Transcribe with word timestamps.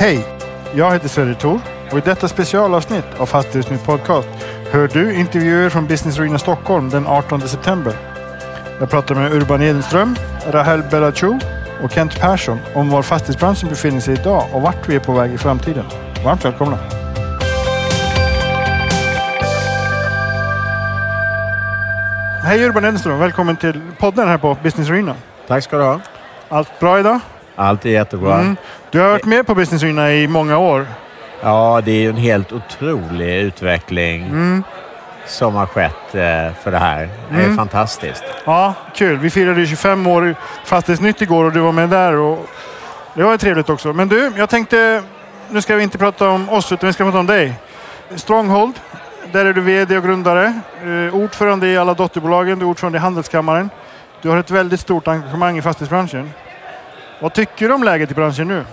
Hej! 0.00 0.26
Jag 0.74 0.92
heter 0.92 1.08
Sverre 1.08 1.34
Thor 1.34 1.60
och 1.90 1.98
i 1.98 2.00
detta 2.00 2.28
specialavsnitt 2.28 3.04
av 3.18 3.26
Fastighetsnytt 3.26 3.84
Podcast 3.84 4.28
hör 4.70 4.88
du 4.88 5.14
intervjuer 5.14 5.70
från 5.70 5.86
Business 5.86 6.18
Arena 6.18 6.38
Stockholm 6.38 6.90
den 6.90 7.06
18 7.06 7.40
september. 7.40 7.92
Jag 8.78 8.90
pratar 8.90 9.14
med 9.14 9.32
Urban 9.32 9.62
Edenström, 9.62 10.16
Rahel 10.46 10.82
Bellachou 10.90 11.38
och 11.82 11.90
Kent 11.90 12.20
Persson 12.20 12.58
om 12.74 12.90
var 12.90 13.02
fastighetsbranschen 13.02 13.68
befinner 13.68 14.00
sig 14.00 14.14
idag 14.14 14.44
och 14.52 14.62
vart 14.62 14.88
vi 14.88 14.94
är 14.94 15.00
på 15.00 15.12
väg 15.12 15.32
i 15.32 15.38
framtiden. 15.38 15.84
Varmt 16.24 16.44
välkomna! 16.44 16.78
Hej 22.44 22.64
Urban 22.64 22.84
Edenström, 22.84 23.18
välkommen 23.18 23.56
till 23.56 23.80
podden 23.98 24.28
här 24.28 24.38
på 24.38 24.56
Business 24.62 24.90
Arena. 24.90 25.14
Tack 25.46 25.64
ska 25.64 25.78
du 25.78 25.84
ha. 25.84 26.00
Allt 26.48 26.78
bra 26.80 27.00
idag? 27.00 27.20
Allt 27.60 27.84
är 27.86 27.90
jättebra. 27.90 28.34
Mm. 28.34 28.56
Du 28.90 29.00
har 29.00 29.08
varit 29.08 29.24
med 29.24 29.46
på 29.46 29.54
Business 29.54 29.82
Arena 29.82 30.12
i 30.12 30.28
många 30.28 30.58
år. 30.58 30.86
Ja, 31.42 31.80
det 31.84 31.90
är 31.92 32.00
ju 32.00 32.08
en 32.08 32.16
helt 32.16 32.52
otrolig 32.52 33.34
utveckling 33.40 34.22
Mm. 34.26 34.64
som 35.26 35.54
har 35.54 35.66
skett 35.66 36.14
eh, 36.14 36.54
för 36.62 36.70
det 36.70 36.78
här. 36.78 37.08
Det 37.30 37.36
är 37.40 37.44
Mm. 37.44 37.56
fantastiskt. 37.56 38.24
Ja, 38.44 38.74
kul. 38.94 39.16
Vi 39.18 39.30
firade 39.30 39.60
ju 39.60 39.66
25 39.66 40.06
år 40.06 40.34
Fastighetsnytt 40.64 41.22
igår 41.22 41.44
och 41.44 41.52
du 41.52 41.60
var 41.60 41.72
med 41.72 41.88
där. 41.88 42.16
Och 42.16 42.46
det 43.14 43.22
var 43.22 43.32
ju 43.32 43.38
trevligt 43.38 43.70
också. 43.70 43.92
Men 43.92 44.08
du, 44.08 44.32
jag 44.36 44.48
tänkte... 44.48 45.02
Nu 45.50 45.62
ska 45.62 45.74
vi 45.76 45.82
inte 45.82 45.98
prata 45.98 46.28
om 46.28 46.48
oss, 46.48 46.72
utan 46.72 46.86
vi 46.86 46.92
ska 46.92 47.04
prata 47.04 47.18
om 47.18 47.26
dig. 47.26 47.54
Stronghold, 48.16 48.72
där 49.32 49.44
är 49.46 49.52
du 49.52 49.60
VD 49.60 49.96
och 49.96 50.04
grundare. 50.04 50.60
Eh, 50.84 51.14
ordförande 51.14 51.66
i 51.68 51.78
alla 51.78 51.94
dotterbolagen, 51.94 52.58
du 52.58 52.64
är 52.64 52.68
ordförande 52.68 52.98
i 52.98 53.00
Handelskammaren. 53.00 53.70
Du 54.22 54.28
har 54.28 54.36
ett 54.36 54.50
väldigt 54.50 54.80
stort 54.80 55.08
engagemang 55.08 55.58
i 55.58 55.62
fastighetsbranschen. 55.62 56.30
Vad 57.20 57.32
tycker 57.32 57.68
du 57.68 57.74
om 57.74 57.82
läget 57.84 58.10
i 58.10 58.14
branschen 58.14 58.48
nu? 58.48 58.64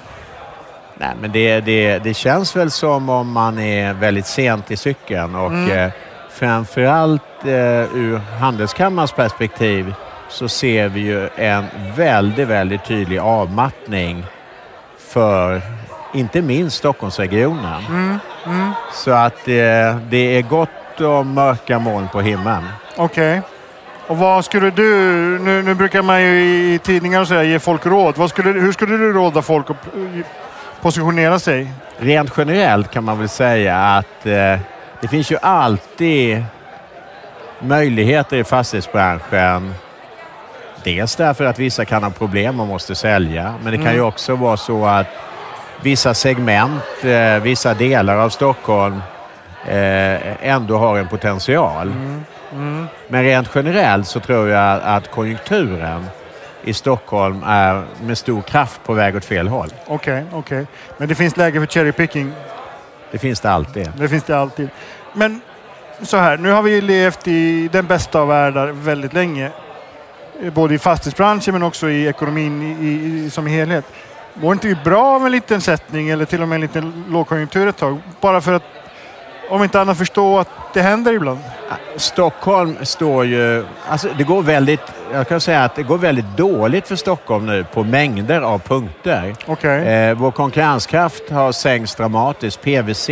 Nej, 0.98 1.10
men 1.22 1.32
det, 1.32 1.60
det, 1.60 1.98
det 2.00 2.14
känns 2.14 2.56
väl 2.56 2.72
som 2.72 3.10
om 3.10 3.32
man 3.32 3.60
är 3.60 3.94
väldigt 3.94 4.26
sent 4.28 4.72
i 4.72 4.78
cykeln 4.78 5.36
och 5.36 5.52
Mm. 5.52 5.72
eh, 5.80 5.92
framförallt 6.32 7.22
eh, 7.46 7.52
ur 7.96 8.18
Handelskammarens 8.40 9.12
perspektiv 9.12 9.94
så 10.30 10.50
ser 10.50 10.88
vi 10.90 11.00
ju 11.00 11.30
en 11.36 11.66
väldigt, 11.96 12.48
väldigt 12.48 12.86
tydlig 12.86 13.18
avmattning 13.20 14.26
för 14.98 15.62
inte 16.14 16.42
minst 16.42 16.78
Stockholmsregionen. 16.78 17.86
Mm. 17.90 18.20
Mm. 18.46 18.72
Så 18.94 19.12
att 19.12 19.48
eh, 19.48 19.98
det 20.10 20.38
är 20.38 20.42
gott 20.42 21.02
om 21.02 21.34
mörka 21.34 21.80
moln 21.80 22.08
på 22.12 22.22
himlen. 22.22 22.68
Okej. 22.96 23.42
Och 24.08 24.18
vad 24.18 24.46
skulle 24.46 24.70
du... 24.70 24.84
Nu, 25.40 25.64
nu 25.64 25.74
brukar 25.74 26.02
man 26.02 26.24
ju 26.24 26.40
i 26.74 26.80
tidningar 26.84 27.22
och 27.22 27.28
så 27.28 27.34
här 27.34 27.44
ge 27.44 27.60
folk 27.60 27.86
råd. 27.86 28.30
Skulle, 28.30 28.50
hur 28.60 28.72
skulle 28.72 28.98
du 28.98 29.14
råda 29.14 29.42
folk 29.42 29.70
att 29.70 29.86
eh, 29.86 30.26
positionera 30.82 31.40
sig? 31.40 31.72
Rent 31.98 32.32
generellt 32.38 32.92
kan 32.92 33.04
man 33.04 33.20
väl 33.20 33.30
säga 33.30 33.78
att 33.78 34.26
eh, 34.26 34.60
det 35.02 35.08
finns 35.08 35.32
ju 35.32 35.38
alltid 35.42 36.44
möjligheter 37.60 38.38
i 38.38 38.44
fastighetsbranschen. 38.44 39.74
Dels 40.84 41.16
därför 41.16 41.46
att 41.46 41.60
vissa 41.60 41.86
kan 41.86 42.04
ha 42.04 42.10
problem 42.10 42.60
och 42.60 42.68
måste 42.68 42.96
sälja, 42.96 43.54
men 43.64 43.72
det 43.72 43.84
kan 43.86 43.94
ju 43.94 44.02
också 44.02 44.36
vara 44.36 44.58
så 44.58 44.86
att 44.86 45.08
vissa 45.82 46.14
segment, 46.14 46.84
eh, 47.04 47.42
vissa 47.42 47.74
delar 47.74 48.18
av 48.18 48.30
Stockholm 48.30 49.02
eh, 49.66 50.48
ändå 50.48 50.78
har 50.78 50.98
en 50.98 51.08
potential. 51.08 51.88
Mm. 51.88 52.24
Men 53.08 53.24
rent 53.24 53.50
generellt 53.56 54.08
så 54.08 54.20
tror 54.20 54.50
jag 54.50 54.82
att 54.84 55.12
konjunkturen 55.12 56.06
i 56.64 56.74
Stockholm 56.74 57.44
är 57.46 57.84
med 58.02 58.18
stor 58.18 58.42
kraft 58.42 58.84
på 58.84 58.94
väg 58.94 59.16
åt 59.16 59.26
fel 59.26 59.48
håll. 59.48 59.70
Okej, 59.86 60.26
okej. 60.34 60.66
Men 60.98 61.08
det 61.08 61.16
finns 61.16 61.38
läge 61.38 61.60
för 61.60 61.68
cherry 61.68 61.92
picking. 61.92 62.34
Det 63.12 63.18
finns 63.18 63.40
det 63.40 63.52
alltid. 63.52 63.92
Det 63.98 64.10
finns 64.10 64.24
det 64.24 64.38
alltid. 64.38 64.70
Men 65.14 65.42
så 66.02 66.18
här, 66.18 66.38
nu 66.38 66.52
har 66.52 66.62
vi 66.62 66.82
levt 66.82 67.28
i 67.28 67.68
den 67.68 67.86
bästa 67.86 68.20
av 68.20 68.28
världar 68.28 68.68
väldigt 68.68 69.14
länge. 69.14 69.52
Både 70.54 70.76
i 70.76 70.80
fastighetsbranschen 70.80 71.54
men 71.54 71.64
också 71.64 71.90
i 71.90 72.08
ekonomin 72.08 72.78
i, 72.82 73.26
i, 73.26 73.30
som 73.30 73.48
helhet. 73.48 73.86
Vore 74.34 74.54
inte 74.54 74.68
vi 74.68 74.76
bra 74.76 75.20
med 75.20 75.26
en 75.26 75.32
liten 75.32 75.62
sättning 75.62 76.10
eller 76.10 76.26
till 76.26 76.42
och 76.42 76.48
med 76.48 76.56
en 76.56 76.62
liten 76.62 77.04
lågkonjunktur 77.10 77.68
ett 77.68 77.78
tag? 77.78 77.98
Bara 78.22 78.42
för 78.42 78.54
att 78.54 78.64
om 79.50 79.64
inte 79.64 79.82
annat 79.82 79.98
förstå 79.98 80.40
att 80.40 80.50
det 80.74 80.82
händer 80.82 81.14
ibland. 81.14 81.40
Stockholm 81.96 82.78
står 82.82 83.26
ju... 83.26 83.66
Alltså 83.90 84.08
det 84.18 84.24
går 84.24 84.42
väldigt... 84.42 84.82
Jag 85.14 85.28
kan 85.28 85.42
säga 85.42 85.64
att 85.64 85.76
det 85.76 85.84
går 85.84 85.98
väldigt 85.98 86.38
dåligt 86.38 86.88
för 86.88 86.96
Stockholm 86.96 87.46
nu 87.46 87.64
på 87.74 87.84
mängder 87.84 88.42
av 88.42 88.60
punkter. 88.60 89.36
Okej. 89.46 89.88
Eh, 89.88 90.18
vår 90.18 90.32
konkurrenskraft 90.32 91.30
har 91.30 91.52
sänkts 91.52 91.96
dramatiskt. 91.96 92.62
PWC 92.62 93.10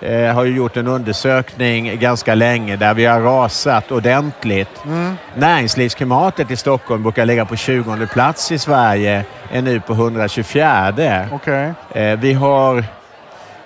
eh, 0.00 0.34
har 0.34 0.44
ju 0.44 0.56
gjort 0.56 0.76
en 0.76 0.86
undersökning 0.86 1.98
ganska 1.98 2.34
länge 2.34 2.76
där 2.76 2.94
vi 2.94 3.04
har 3.04 3.20
rasat 3.20 3.92
ordentligt. 3.92 4.84
Mm. 4.84 5.16
Näringslivsklimatet 5.34 6.50
i 6.50 6.56
Stockholm 6.56 7.02
brukar 7.02 7.26
ligga 7.26 7.44
på 7.44 7.56
20 7.56 8.06
plats 8.06 8.52
i 8.52 8.58
Sverige, 8.58 9.24
är 9.52 9.62
nu 9.62 9.80
på 9.80 9.92
124. 9.92 11.28
Okej. 11.32 11.72
Eh, 11.92 12.18
vi 12.18 12.32
har 12.32 12.78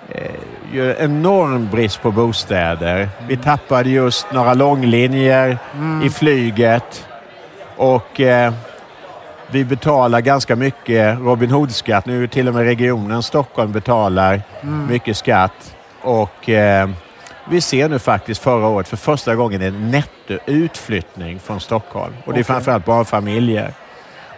eh, 0.09 0.31
ju 0.75 0.95
enorm 0.99 1.69
brist 1.71 2.01
på 2.01 2.11
bostäder. 2.11 3.09
Vi 3.27 3.37
tappade 3.37 3.89
just 3.89 4.27
några 4.31 4.53
långlinjer 4.53 5.57
i 6.03 6.09
flyget. 6.09 7.07
Och 7.75 8.21
eh, 8.21 8.53
vi 9.51 9.65
betalar 9.65 10.21
ganska 10.21 10.55
mycket. 10.55 11.19
Robin 11.19 11.51
Hood-skatt. 11.51 12.05
Nu 12.05 12.27
till 12.27 12.47
och 12.47 12.53
med 12.53 12.63
regionen 12.63 13.23
Stockholm 13.23 13.71
betalar 13.71 14.41
mycket 14.89 15.17
skatt. 15.17 15.75
Och 16.01 16.49
eh, 16.49 16.89
vi 17.49 17.61
ser 17.61 17.89
nu 17.89 17.99
faktiskt 17.99 18.41
förra 18.41 18.67
året 18.67 18.87
för 18.87 18.97
första 18.97 19.35
gången 19.35 19.61
en 19.61 19.91
nettoutflyttning 19.91 21.39
från 21.39 21.59
Stockholm. 21.59 22.13
Och 22.25 22.33
det 22.33 22.39
är 22.39 22.43
framförallt 22.43 22.85
barnfamiljer. 22.85 23.73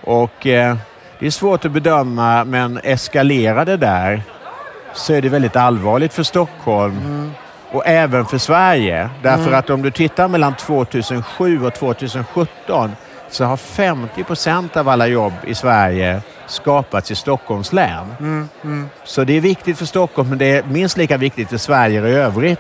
Och 0.04 0.48
eh, 0.48 0.78
det 1.20 1.26
är 1.26 1.32
svårt 1.32 1.66
att 1.66 1.72
bedöma 1.72 2.44
men 2.44 2.80
eskalerar 2.84 3.66
det 3.66 3.78
där 3.78 4.22
så 4.98 5.14
är 5.14 5.22
det 5.22 5.30
väldigt 5.30 5.56
allvarligt 5.56 6.14
för 6.14 6.24
Stockholm 6.24 7.32
och 7.72 7.88
även 7.88 8.26
för 8.26 8.38
Sverige. 8.38 9.10
Därför 9.24 9.52
att 9.52 9.70
om 9.70 9.82
du 9.82 9.92
tittar 9.92 10.28
mellan 10.28 10.56
2007 10.56 11.66
och 11.66 11.74
2017 11.74 12.92
så 13.30 13.46
har 13.46 13.58
50 13.58 14.24
procent 14.24 14.78
av 14.78 14.90
alla 14.90 15.08
jobb 15.08 15.34
i 15.48 15.56
Sverige 15.56 16.22
skapats 16.48 17.12
i 17.12 17.16
Stockholms 17.16 17.74
län. 17.74 18.06
Mm. 18.20 18.50
Mm. 18.64 18.90
Så 19.04 19.24
det 19.24 19.34
är 19.34 19.42
viktigt 19.42 19.78
för 19.78 19.86
Stockholm, 19.86 20.30
men 20.30 20.38
det 20.38 20.46
är 20.46 20.64
minst 20.64 20.98
lika 20.98 21.18
viktigt 21.18 21.50
för 21.50 21.58
Sverige 21.58 22.08
i 22.08 22.14
övrigt. 22.14 22.60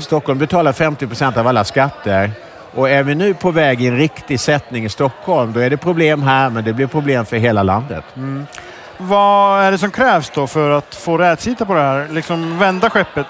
Stockholm 0.00 0.38
betalar 0.38 0.72
50 0.72 1.06
procent 1.06 1.36
av 1.36 1.46
alla 1.46 1.64
skatter. 1.64 2.30
Och 2.74 2.90
är 2.90 3.02
vi 3.02 3.14
nu 3.14 3.34
på 3.34 3.50
väg 3.50 3.82
i 3.82 3.86
en 3.86 3.96
riktig 3.96 4.40
sättning 4.40 4.84
i 4.84 4.88
Stockholm, 4.88 5.52
då 5.52 5.60
är 5.60 5.70
det 5.70 5.76
problem 5.76 6.22
här, 6.22 6.50
men 6.50 6.64
det 6.64 6.72
blir 6.72 6.86
problem 6.86 7.26
för 7.26 7.36
hela 7.36 7.62
landet. 7.62 8.04
Vad 9.02 9.62
är 9.62 9.70
det 9.70 9.78
som 9.78 9.90
krävs 9.90 10.30
då 10.34 10.46
för 10.46 10.70
att 10.70 10.94
få 10.94 11.18
rätsida 11.18 11.64
på 11.64 11.74
det 11.74 11.80
här? 11.80 12.08
Liksom 12.10 12.58
vända 12.58 12.90
skeppet? 12.90 13.26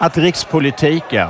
att 0.00 0.18
rikspolitiken 0.18 1.28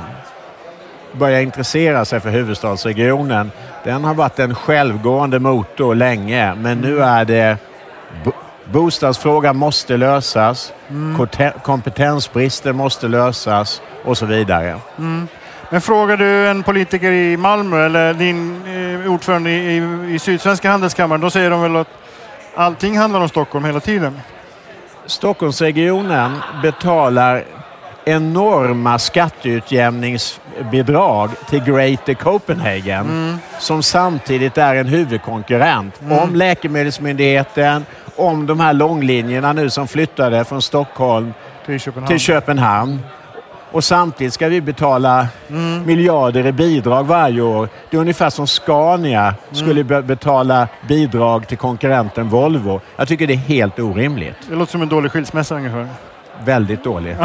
börjar 1.11 1.41
intressera 1.41 2.05
sig 2.05 2.19
för 2.19 2.29
huvudstadsregionen. 2.29 3.51
Den 3.83 4.03
har 4.03 4.13
varit 4.13 4.39
en 4.39 4.55
självgående 4.55 5.39
motor 5.39 5.95
länge, 5.95 6.55
men 6.55 6.77
nu 6.77 7.01
är 7.01 7.25
det 7.25 7.57
bo- 8.23 8.31
bostadsfrågan 8.65 9.57
måste 9.57 9.97
lösas, 9.97 10.73
kote- 11.17 11.53
kompetensbristen 11.63 12.75
måste 12.75 13.07
lösas 13.07 13.81
och 14.05 14.17
så 14.17 14.25
vidare. 14.25 14.75
Men 15.69 15.81
frågar 15.81 16.17
du 16.17 16.47
en 16.47 16.63
politiker 16.63 17.11
i 17.11 17.37
Malmö 17.37 17.85
eller 17.85 18.13
din 18.13 18.61
eh, 19.03 19.11
ordförande 19.11 19.49
i, 19.49 19.77
i, 19.77 20.13
i 20.15 20.19
Sydsvenska 20.19 20.71
handelskammaren, 20.71 21.21
då 21.21 21.29
säger 21.29 21.49
de 21.49 21.61
väl 21.61 21.75
att 21.75 21.87
allting 22.55 22.97
handlar 22.97 23.21
om 23.21 23.29
Stockholm 23.29 23.65
hela 23.65 23.79
tiden? 23.79 24.19
Stockholmsregionen 25.05 26.31
betalar 26.63 27.43
enorma 28.05 28.99
skatteutjämningsbidrag 28.99 31.29
till 31.49 31.63
Greater 31.63 32.13
Copenhagen 32.13 33.37
som 33.59 33.83
samtidigt 33.83 34.57
är 34.57 34.75
en 34.75 34.87
huvudkonkurrent 34.87 36.01
om 36.09 36.35
Läkemedelsmyndigheten, 36.35 37.85
om 38.15 38.45
de 38.45 38.59
här 38.59 38.73
långlinjerna 38.73 39.53
nu 39.53 39.69
som 39.69 39.87
flyttade 39.87 40.45
från 40.45 40.61
Stockholm 40.61 41.33
Till 41.65 41.79
Köpenhamn? 41.79 42.07
till 42.07 42.19
Köpenhamn. 42.19 42.99
Och 43.71 43.83
samtidigt 43.83 44.33
ska 44.33 44.47
vi 44.47 44.61
betala 44.61 45.27
miljarder 45.85 46.45
i 46.47 46.51
bidrag 46.51 47.03
varje 47.03 47.41
år. 47.41 47.69
Det 47.89 47.97
är 47.97 48.01
ungefär 48.01 48.29
som 48.29 48.47
Scania 48.47 49.35
skulle 49.51 49.83
be- 49.83 50.01
betala 50.01 50.67
bidrag 50.87 51.47
till 51.47 51.57
konkurrenten 51.57 52.29
Volvo. 52.29 52.81
Jag 52.95 53.07
tycker 53.07 53.27
det 53.27 53.33
är 53.33 53.37
helt 53.37 53.79
orimligt. 53.79 54.35
Det 54.49 54.55
låter 54.55 54.71
som 54.71 54.81
en 54.81 54.89
dålig 54.89 55.11
skilsmässa 55.11 55.55
ungefär. 55.55 55.87
Väldigt 56.43 56.83
dåligt. 56.83 57.17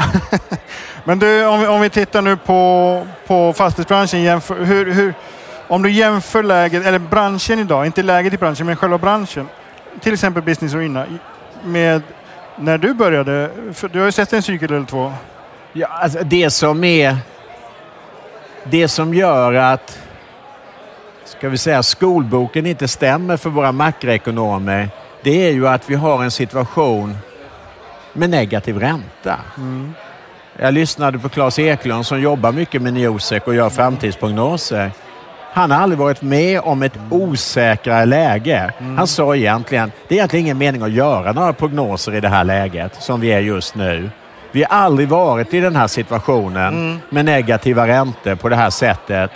Men 1.04 1.18
du, 1.18 1.46
om 1.46 1.60
vi, 1.60 1.66
om 1.66 1.80
vi 1.80 1.90
tittar 1.90 2.22
nu 2.22 2.36
på, 2.36 3.06
på 3.26 3.52
fastighetsbranschen. 3.52 4.22
Jämför, 4.22 4.64
hur, 4.64 4.92
hur, 4.92 5.14
om 5.68 5.82
du 5.82 5.90
jämför 5.90 6.42
läget, 6.42 6.86
eller 6.86 6.98
branschen 6.98 7.58
idag, 7.58 7.86
inte 7.86 8.02
läget 8.02 8.32
i 8.34 8.36
branschen, 8.38 8.66
men 8.66 8.76
själva 8.76 8.98
branschen. 8.98 9.48
Till 10.00 10.12
exempel 10.12 10.42
Business 10.42 10.74
Arena 10.74 11.04
med 11.64 12.02
när 12.56 12.78
du 12.78 12.94
började? 12.94 13.50
Du 13.92 13.98
har 13.98 14.06
ju 14.06 14.12
sett 14.12 14.32
en 14.32 14.42
cykel 14.42 14.72
eller 14.72 14.86
två. 14.86 15.12
Ja, 15.76 15.86
alltså 15.86 16.18
det 16.24 16.50
som 16.50 16.84
är... 16.84 17.16
Det 18.64 18.88
som 18.88 19.14
gör 19.14 19.54
att 19.54 19.98
ska 21.24 21.48
vi 21.48 21.58
säga, 21.58 21.82
skolboken 21.82 22.66
inte 22.66 22.88
stämmer 22.88 23.36
för 23.36 23.50
våra 23.50 23.72
makroekonomer, 23.72 24.88
det 25.22 25.46
är 25.46 25.52
ju 25.52 25.68
att 25.68 25.90
vi 25.90 25.94
har 25.94 26.24
en 26.24 26.30
situation 26.30 27.16
med 28.12 28.30
negativ 28.30 28.78
ränta. 28.78 29.38
Mm. 29.56 29.94
Jag 30.58 30.74
lyssnade 30.74 31.18
på 31.18 31.28
Claes 31.28 31.58
Eklund 31.58 32.06
som 32.06 32.20
jobbar 32.20 32.52
mycket 32.52 32.82
med 32.82 32.94
Newsec 32.94 33.42
och 33.42 33.54
gör 33.54 33.70
framtidsprognoser. 33.70 34.90
Han 35.52 35.70
har 35.70 35.78
aldrig 35.78 35.98
varit 35.98 36.22
med 36.22 36.60
om 36.60 36.82
ett 36.82 36.98
osäkrare 37.10 38.04
läge. 38.04 38.72
Mm. 38.78 38.98
Han 38.98 39.06
sa 39.06 39.36
egentligen, 39.36 39.92
det 40.08 40.14
är 40.14 40.16
egentligen 40.16 40.46
ingen 40.46 40.58
mening 40.58 40.82
att 40.82 40.92
göra 40.92 41.32
några 41.32 41.52
prognoser 41.52 42.14
i 42.14 42.20
det 42.20 42.28
här 42.28 42.44
läget 42.44 43.02
som 43.02 43.20
vi 43.20 43.32
är 43.32 43.40
just 43.40 43.74
nu. 43.74 44.10
Vi 44.54 44.64
har 44.68 44.76
aldrig 44.76 45.08
varit 45.08 45.54
i 45.54 45.60
den 45.60 45.76
här 45.76 45.86
situationen 45.86 46.74
mm. 46.74 46.98
med 47.10 47.24
negativa 47.24 47.86
räntor 47.86 48.34
på 48.34 48.48
det 48.48 48.56
här 48.56 48.70
sättet. 48.70 49.30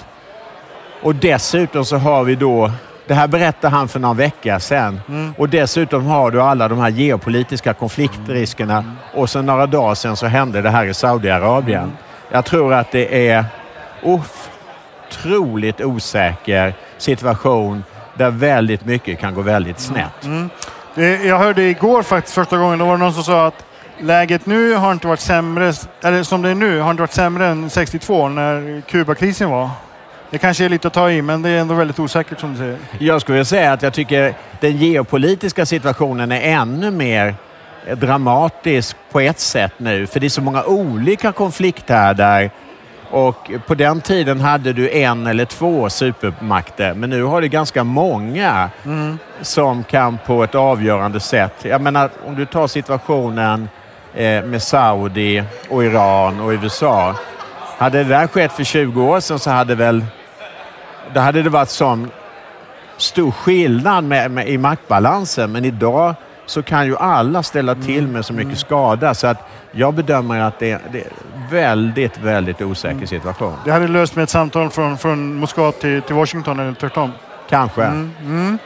Och 1.03 1.15
dessutom 1.15 1.85
så 1.85 1.97
har 1.97 2.25
vi 2.25 2.35
då, 2.35 2.71
det 3.07 3.15
här 3.15 3.29
berättade 3.29 3.77
han 3.77 3.89
för 3.89 4.01
någon 4.01 4.17
vecka 4.17 4.61
sedan, 4.61 5.01
mm. 5.09 5.35
och 5.39 5.49
dessutom 5.49 6.07
har 6.07 6.31
du 6.31 6.43
alla 6.43 6.69
de 6.69 6.79
här 6.79 6.89
geopolitiska 6.89 7.75
konfliktriskerna 7.75 8.79
mm. 8.79 8.97
och 9.15 9.31
så 9.31 9.43
några 9.43 9.67
dagar 9.67 9.95
sedan 9.95 10.17
så 10.17 10.27
hände 10.27 10.63
det 10.63 10.71
här 10.71 10.87
i 10.87 10.95
Saudiarabien. 10.95 11.83
Mm. 11.83 11.97
Jag 12.31 12.45
tror 12.45 12.75
att 12.75 12.93
det 12.93 13.29
är 13.29 13.45
otroligt 14.03 15.81
osäker 15.81 16.75
situation 16.99 17.85
där 18.15 18.31
väldigt 18.31 18.85
mycket 18.85 19.21
kan 19.21 19.35
gå 19.35 19.41
väldigt 19.41 19.81
snett. 19.81 20.25
Mm. 20.25 20.51
Det, 20.95 21.25
jag 21.25 21.39
hörde 21.39 21.63
igår 21.63 22.03
faktiskt 22.03 22.35
första 22.35 22.57
gången, 22.57 22.79
då 22.79 22.85
var 22.85 22.93
det 22.93 22.99
någon 22.99 23.15
som 23.15 23.25
sa 23.25 23.47
att 23.47 23.65
läget 24.01 24.47
nu 24.47 24.75
har 24.75 24.93
inte 24.93 25.07
varit 25.07 25.21
sämre, 25.21 25.73
eller 26.03 26.23
som 26.23 26.43
det 26.43 26.49
är 26.49 26.55
nu, 26.55 26.81
har 26.81 26.91
inte 26.91 27.01
varit 27.01 27.13
sämre 27.13 27.47
än 27.47 27.71
62 27.71 28.29
när 28.29 28.81
Kubakrisen 28.81 29.51
var. 29.51 29.71
Det 30.31 30.39
kanske 30.39 30.65
är 30.65 30.69
lite 30.69 30.89
att 30.89 30.95
ta 30.95 31.11
i, 31.11 31.23
men 31.23 31.43
det 31.43 31.49
är 31.49 31.61
ändå 31.61 31.75
väldigt 31.75 31.99
osäkert 31.99 32.41
som 32.41 32.53
du 32.53 32.59
säger. 32.59 32.79
Jag 32.99 33.21
skulle 33.21 33.45
säga 33.45 33.73
att 33.73 33.83
jag 33.83 33.93
tycker 33.93 34.35
den 34.61 34.77
geopolitiska 34.77 35.67
situationen 35.67 36.33
är 36.33 36.41
ännu 36.41 36.91
mer 36.91 37.35
dramatisk 37.95 38.97
på 39.13 39.21
ett 39.21 39.41
sätt 39.41 39.73
nu, 39.77 40.07
för 40.07 40.21
det 40.21 40.27
är 40.27 40.31
så 40.31 40.43
många 40.43 40.65
olika 40.65 41.33
konflikthärdar 41.33 42.51
och 43.11 43.51
på 43.67 43.75
den 43.75 44.01
tiden 44.01 44.41
hade 44.41 44.73
du 44.73 44.91
en 44.91 45.27
eller 45.27 45.45
två 45.45 45.91
supermakter, 45.91 46.95
men 46.95 47.11
nu 47.11 47.23
har 47.23 47.41
du 47.41 47.49
ganska 47.49 47.85
många 47.85 48.71
mm. 48.85 49.19
som 49.41 49.85
kan 49.85 50.19
på 50.27 50.45
ett 50.45 50.55
avgörande 50.55 51.21
sätt... 51.21 51.53
Jag 51.63 51.81
menar, 51.81 52.11
om 52.27 52.35
du 52.35 52.47
tar 52.47 52.67
situationen 52.67 53.69
med 54.19 54.63
Saudi 54.63 55.45
och 55.69 55.85
Iran 55.85 56.41
och 56.41 56.51
USA. 56.51 57.15
Hade 57.79 57.99
det 57.99 58.05
där 58.05 58.27
skett 58.27 58.53
för 58.53 58.65
20 58.65 59.03
år 59.03 59.21
sedan 59.21 59.39
så 59.39 59.51
hade 59.51 59.75
väl 59.75 60.05
då 61.15 61.21
hade 61.21 61.43
det 61.43 61.51
varit 61.51 61.69
sån 61.69 62.11
stor 62.97 63.31
skillnad 63.31 64.05
med, 64.05 64.31
med, 64.31 64.49
i 64.49 64.59
maktbalansen. 64.59 65.53
Men 65.53 65.65
idag 65.65 66.15
så 66.47 66.63
kan 66.63 66.87
ju 66.87 66.97
alla 66.97 67.43
ställa 67.43 67.75
till 67.75 68.07
med 68.07 68.25
så 68.25 68.33
mycket 68.33 68.45
mm. 68.45 68.57
skada. 68.57 69.15
Så 69.15 69.27
att 69.27 69.49
jag 69.73 69.95
bedömer 69.95 70.41
att 70.41 70.59
det, 70.59 70.81
det 70.93 71.01
är 71.01 71.13
väldigt, 71.51 72.19
väldigt 72.19 72.63
osäker 72.63 72.95
mm. 72.95 73.07
situation. 73.07 73.55
Det 73.65 73.71
hade 73.71 73.89
löst 73.89 74.17
med 74.17 74.23
ett 74.23 74.31
samtal 74.31 74.71
från, 74.71 74.99
från 74.99 75.35
Moskva 75.35 75.73
till, 75.73 76.03
till 76.03 76.15
Washington 76.15 76.61
eller 76.61 76.75
tvärtom? 76.75 77.13
Kanske. 77.49 77.85
Mm. 77.85 78.11
Mm. 78.21 78.59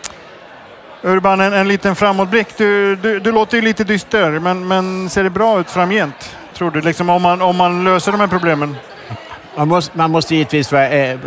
Urban, 1.03 1.41
en, 1.41 1.53
en 1.53 1.69
liten 1.69 1.97
framåtblick. 1.97 2.57
Du, 2.57 2.97
du, 2.97 3.21
du 3.21 3.33
låter 3.33 3.57
ju 3.57 3.63
lite 3.63 3.85
dyster, 3.85 4.31
men, 4.31 4.69
men 4.69 5.09
ser 5.09 5.25
det 5.25 5.31
bra 5.31 5.61
ut 5.61 5.71
framgent? 5.71 6.37
Tror 6.55 6.71
du, 6.71 6.81
liksom, 6.81 7.11
om, 7.11 7.23
man, 7.23 7.43
om 7.43 7.57
man 7.57 7.85
löser 7.85 8.13
de 8.13 8.21
här 8.21 8.29
problemen? 8.29 8.77
Man 9.57 9.69
måste, 9.69 9.99
man 9.99 10.11
måste 10.11 10.35
givetvis 10.35 10.73
vara 10.73 10.89
eh, 10.89 11.19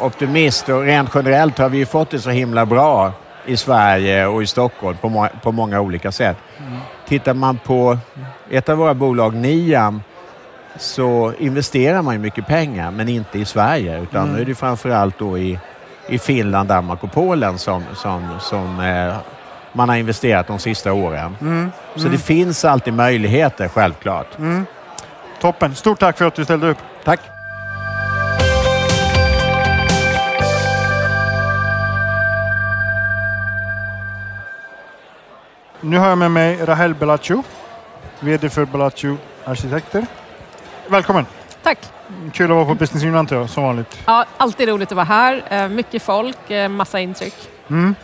optimist 0.00 0.68
och 0.68 0.82
rent 0.82 1.10
generellt 1.14 1.58
har 1.58 1.68
vi 1.68 1.86
fått 1.86 2.10
det 2.10 2.18
så 2.18 2.30
himla 2.30 2.66
bra 2.66 3.12
i 3.46 3.56
Sverige 3.56 4.26
och 4.26 4.42
i 4.42 4.46
Stockholm 4.46 4.96
på, 5.00 5.08
må 5.08 5.28
på 5.42 5.52
många 5.52 5.80
olika 5.80 6.12
sätt. 6.12 6.36
Mm. 6.58 6.78
Tittar 7.08 7.34
man 7.34 7.58
på 7.58 7.98
ett 8.50 8.68
av 8.68 8.78
våra 8.78 8.94
bolag, 8.94 9.34
Niam, 9.34 10.02
så 10.76 11.32
investerar 11.38 12.02
man 12.02 12.14
ju 12.14 12.20
mycket 12.20 12.46
pengar, 12.46 12.90
men 12.90 13.08
inte 13.08 13.38
i 13.38 13.44
Sverige. 13.44 14.02
Utan 14.02 14.22
mm. 14.22 14.34
nu 14.34 14.42
är 14.42 14.44
det 14.44 14.54
framförallt 14.54 15.18
då 15.18 15.38
i, 15.38 15.58
i 16.08 16.18
Finland, 16.18 16.68
Danmark 16.68 17.04
och 17.04 17.12
Polen 17.12 17.58
som, 17.58 17.84
som, 17.94 18.28
som 18.40 18.80
eh, 18.80 19.16
man 19.72 19.88
har 19.88 19.96
investerat 19.96 20.46
de 20.46 20.58
sista 20.58 20.92
åren. 20.92 21.36
Mm. 21.40 21.70
Så 21.94 22.02
det 22.02 22.08
mm. 22.08 22.20
finns 22.20 22.64
alltid 22.64 22.94
möjligheter, 22.94 23.68
självklart. 23.68 24.38
Mm. 24.38 24.66
Toppen. 25.40 25.74
Stort 25.74 25.98
tack 25.98 26.18
för 26.18 26.26
att 26.26 26.34
du 26.34 26.44
ställde 26.44 26.68
upp. 26.68 26.78
Tack. 27.04 27.20
Nu 35.80 35.98
har 35.98 36.08
jag 36.08 36.18
med 36.18 36.30
mig 36.30 36.56
Rahel 36.64 36.94
Bellaccio, 36.94 37.42
VD 38.20 38.48
för 38.48 38.64
Bellaccio 38.64 39.16
Arkitekter. 39.44 40.06
Välkommen! 40.88 41.37
Tack! 41.68 41.78
Kul 42.32 42.50
att 42.50 42.56
vara 42.56 42.66
på 42.66 42.74
Business 42.74 43.04
Union 43.04 43.48
som 43.48 43.62
vanligt. 43.62 43.98
Ja, 44.06 44.24
alltid 44.36 44.68
roligt 44.68 44.92
att 44.92 44.96
vara 44.96 45.04
här. 45.04 45.42
Eh, 45.48 45.68
mycket 45.68 46.02
folk, 46.02 46.50
eh, 46.50 46.68
massa 46.68 47.00
intryck. 47.00 47.34
Mm. 47.70 47.94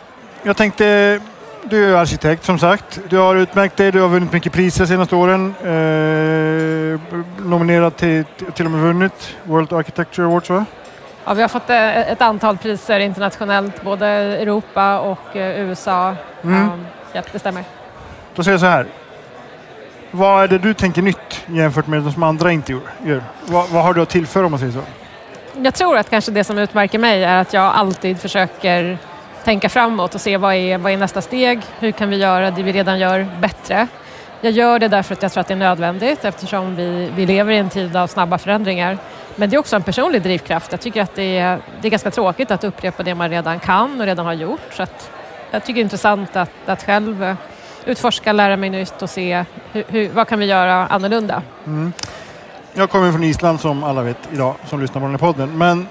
Jag 0.43 0.57
tänkte, 0.57 1.21
du 1.63 1.85
är 1.85 1.97
arkitekt 1.97 2.45
som 2.45 2.59
sagt. 2.59 3.01
Du 3.09 3.17
har 3.17 3.37
utmärkt 3.37 3.77
dig, 3.77 3.93
du 3.93 4.01
har 4.01 4.09
vunnit 4.09 4.33
mycket 4.33 4.53
priser 4.53 4.85
de 4.85 4.87
senaste 4.87 5.17
åren. 5.17 5.55
Eh, 5.61 7.01
nominerad 7.45 7.97
till, 7.97 8.25
till 8.55 8.65
och 8.65 8.71
med 8.71 8.81
vunnit 8.81 9.37
World 9.45 9.73
Architecture 9.73 10.27
Awards 10.27 10.51
va? 10.51 10.65
Ja, 11.25 11.35
vi 11.35 11.43
har 11.43 11.49
fått 11.49 11.71
eh, 11.71 11.99
ett 11.99 12.23
antal 12.23 12.57
priser 12.57 13.01
internationellt, 13.01 13.83
både 13.83 14.07
Europa 14.07 15.01
och 15.01 15.29
USA. 15.35 16.15
Mm. 16.43 16.85
Ja, 17.13 17.23
det 17.33 17.39
stämmer. 17.39 17.65
Då 18.35 18.45
säger 18.45 18.55
jag 18.55 18.61
så 18.61 18.67
här. 18.67 18.87
Vad 20.17 20.43
är 20.43 20.49
det 20.49 20.59
du 20.59 20.75
tänker 20.75 21.03
nytt 21.03 21.45
jämfört 21.47 21.87
med 21.87 22.03
det 22.03 22.13
som 22.13 22.23
andra 22.23 22.53
inte 22.53 22.73
gör? 22.73 23.23
Vad, 23.47 23.69
vad 23.69 23.85
har 23.85 23.95
du 23.95 24.03
att 24.03 24.09
tillföra 24.09 24.45
om 24.45 24.51
man 24.51 24.61
säger 24.61 24.73
så? 24.73 24.83
Jag 25.63 25.75
tror 25.75 25.97
att 25.97 26.11
kanske 26.11 26.31
det 26.31 26.45
som 26.45 26.59
utmärker 26.59 26.99
mig 26.99 27.25
är 27.25 27.41
att 27.41 27.53
jag 27.53 27.65
alltid 27.65 28.21
försöker 28.21 28.99
tänka 29.45 29.69
framåt 29.69 30.15
och 30.15 30.21
se 30.21 30.37
vad 30.37 30.55
är, 30.55 30.79
vad 30.79 30.93
är 30.93 30.97
nästa 30.97 31.21
steg? 31.21 31.61
Hur 31.79 31.91
kan 31.91 32.11
vi 32.11 32.17
göra 32.17 32.51
det 32.51 32.63
vi 32.63 32.73
redan 32.73 32.99
gör 32.99 33.27
bättre? 33.41 33.87
Jag 34.41 34.53
gör 34.53 34.79
det 34.79 34.89
därför 34.89 35.15
att 35.15 35.23
jag 35.23 35.33
tror 35.33 35.41
att 35.41 35.49
det 35.49 35.55
är 35.55 35.59
nödvändigt 35.59 36.25
eftersom 36.25 36.77
vi, 36.77 37.11
vi 37.17 37.27
lever 37.27 37.53
i 37.53 37.59
en 37.59 37.71
tid 37.71 37.97
av 37.97 38.07
snabba 38.07 38.39
förändringar. 38.39 38.99
Men 39.37 39.51
det 39.51 39.57
är 39.57 39.59
också 39.59 39.77
en 39.77 39.83
personlig 39.83 40.23
drivkraft. 40.23 40.73
Jag 40.73 40.81
tycker 40.81 41.03
att 41.03 41.15
det 41.15 41.39
är, 41.39 41.59
det 41.81 41.89
är 41.89 41.91
ganska 41.91 42.11
tråkigt 42.11 42.51
att 42.51 42.65
upprepa 42.65 43.03
det 43.03 43.15
man 43.15 43.31
redan 43.31 43.61
kan 43.61 44.01
och 44.01 44.07
redan 44.07 44.27
har 44.27 44.33
gjort. 44.33 44.73
Så 44.73 44.83
att 44.83 45.11
jag 45.51 45.63
tycker 45.65 45.75
det 45.75 45.81
är 45.81 45.85
intressant 45.85 46.37
att, 46.37 46.51
att 46.67 46.83
själv 46.83 47.37
utforska, 47.87 48.33
lära 48.33 48.57
mig 48.57 48.71
nytt 48.71 49.03
och 49.03 49.11
se 49.11 49.45
hur, 49.73 49.85
hur, 49.89 50.09
vad 50.09 50.29
kan 50.29 50.39
vi 50.39 50.47
göra 50.47 50.87
annorlunda. 50.87 51.43
Mm. 51.67 51.93
Jag 52.75 52.91
kommer 52.91 53.13
från 53.13 53.25
Island 53.25 53.61
som 53.61 53.85
alla 53.85 54.03
vet 54.03 54.19
idag 54.33 54.55
som 54.67 54.81
lyssnar 54.81 55.01
på 55.01 55.07
den 55.07 55.11
här 55.11 55.19
podden. 55.19 55.59
Men 55.59 55.89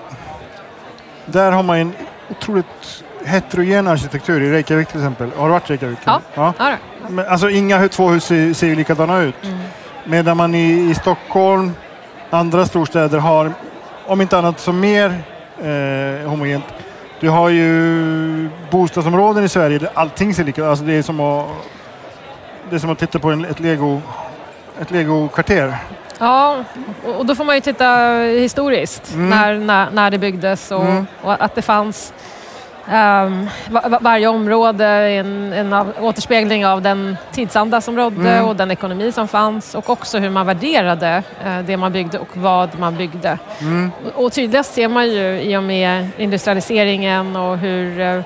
där 1.26 1.52
har 1.52 1.64
man 1.64 1.78
en 1.78 1.94
otroligt 2.30 3.04
heterogen 3.26 3.88
arkitektur 3.88 4.42
i 4.42 4.52
Reykjavik 4.52 4.88
till 4.88 5.00
exempel. 5.00 5.32
Har 5.38 5.46
du 5.46 5.52
varit 5.52 5.70
i 5.70 5.74
Reykjavik? 5.74 6.00
Ja, 6.06 6.22
ja. 6.34 6.54
ja. 6.58 6.76
Men, 7.08 7.28
alltså 7.28 7.50
inga 7.50 7.88
två 7.88 8.10
hus 8.10 8.24
ser, 8.24 8.54
ser 8.54 8.76
likadana 8.76 9.22
ut. 9.22 9.44
Mm. 9.44 9.58
Medan 10.06 10.38
man 10.38 10.56
i, 10.56 10.90
i 10.90 10.96
Stockholm, 10.96 11.72
andra 12.30 12.66
storstäder 12.66 13.20
har, 13.20 13.54
om 14.06 14.22
inte 14.22 14.38
annat 14.38 14.60
så 14.60 14.72
mer 14.72 15.24
eh, 15.62 16.30
homogent. 16.30 16.66
Du 17.20 17.30
har 17.30 17.50
ju 17.50 18.50
bostadsområden 18.72 19.44
i 19.44 19.50
Sverige 19.50 19.80
där 19.80 19.90
allting 19.94 20.34
ser 20.34 20.44
likadant 20.44 20.70
alltså 20.70 20.86
Det 20.86 20.94
är 20.94 21.02
som 21.02 21.20
att, 21.20 21.48
det 22.74 22.78
är 22.78 22.80
som 22.80 22.90
att 22.90 23.00
titta 23.00 23.20
på 23.20 23.32
en, 23.32 23.46
ett 23.46 23.60
Lego 23.60 24.02
ett 24.82 24.92
Lego-kvarter. 24.92 25.78
Ja, 26.20 26.64
och 27.18 27.26
då 27.26 27.36
får 27.36 27.44
man 27.44 27.56
ju 27.56 27.62
titta 27.62 28.18
historiskt 28.20 29.14
mm. 29.14 29.30
när, 29.30 29.56
när, 29.56 29.92
när 29.92 30.12
det 30.12 30.18
byggdes 30.18 30.72
och, 30.72 30.86
mm. 30.86 31.06
och 31.22 31.44
att 31.44 31.56
det 31.56 31.62
fanns 31.62 32.14
Um, 32.86 33.50
varje 34.02 34.28
område 34.28 34.86
en, 34.86 35.54
en 35.54 35.74
av, 35.74 35.94
återspegling 36.00 36.66
av 36.66 36.82
den 36.82 37.18
tidsanda 37.32 37.82
som 37.82 37.98
rådde 37.98 38.32
mm. 38.32 38.46
och 38.46 38.56
den 38.56 38.72
ekonomi 38.72 39.12
som 39.12 39.28
fanns 39.28 39.76
och 39.76 39.90
också 39.90 40.18
hur 40.18 40.30
man 40.30 40.46
värderade 40.46 41.24
uh, 41.46 41.60
det 41.66 41.78
man 41.78 41.92
byggde 41.92 42.20
och 42.20 42.38
vad 42.38 42.80
man 42.80 42.96
byggde. 42.96 43.40
Mm. 43.60 43.92
Och, 44.06 44.26
och 44.26 44.32
tydligast 44.34 44.74
ser 44.74 44.88
man 44.88 45.10
ju 45.10 45.42
i 45.42 45.58
och 45.58 45.64
med 45.64 46.08
industrialiseringen 46.18 47.36
och 47.36 47.58
hur 47.58 48.00
uh, 48.00 48.24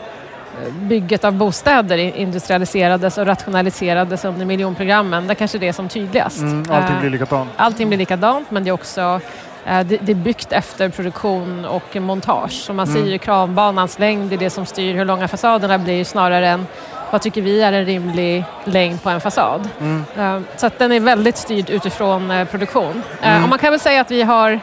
bygget 0.72 1.24
av 1.24 1.34
bostäder 1.34 1.98
industrialiserades 1.98 3.18
och 3.18 3.26
rationaliserades 3.26 4.26
under 4.26 4.46
miljonprogrammen. 4.46 5.28
Det 5.28 5.36
kanske 5.36 5.58
det 5.58 5.68
är 5.68 5.74
som 5.74 5.90
tydligast. 5.90 6.42
Mm, 6.42 6.66
allting 6.72 7.00
blir 7.00 7.10
likadant. 7.10 7.50
Allting 7.56 7.88
blir 7.88 7.98
likadant 7.98 8.52
men 8.52 8.64
det 8.64 8.70
är 8.70 8.74
också 8.74 9.22
Eh, 9.68 9.86
det, 9.86 10.12
är 10.12 10.16
byggt 10.16 10.52
efter 10.52 10.90
produktion 10.90 11.66
och 11.66 11.96
montage. 11.96 12.52
Så 12.52 12.74
man 12.74 12.88
mm. 12.88 13.04
ser 13.04 13.12
ju 13.12 13.18
kranbanans 13.18 14.00
längd, 14.00 14.30
det 14.30 14.36
är 14.36 14.40
det 14.40 14.50
som 14.50 14.66
styr 14.66 14.94
hur 14.94 15.06
långa 15.06 15.28
fasaderna 15.28 15.78
blir 15.78 16.04
snarare 16.04 16.48
än 16.48 16.68
vad 17.12 17.22
tycker 17.22 17.42
vi 17.42 17.62
är 17.62 17.74
en 17.74 17.86
rimlig 17.86 18.44
längd 18.64 19.04
på 19.04 19.10
en 19.10 19.22
fasad. 19.22 19.70
Eh, 20.18 20.40
Så 20.56 20.68
att 20.68 20.80
den 20.80 20.92
är 20.92 21.00
väldigt 21.00 21.38
styrd 21.38 21.70
utifrån 21.70 22.32
eh, 22.32 22.48
produktion. 22.48 23.04
Eh, 23.22 23.44
Och 23.44 23.50
man 23.50 23.60
kan 23.60 23.72
väl 23.72 23.80
säga 23.80 24.02
att 24.02 24.12
vi 24.12 24.22
har 24.22 24.60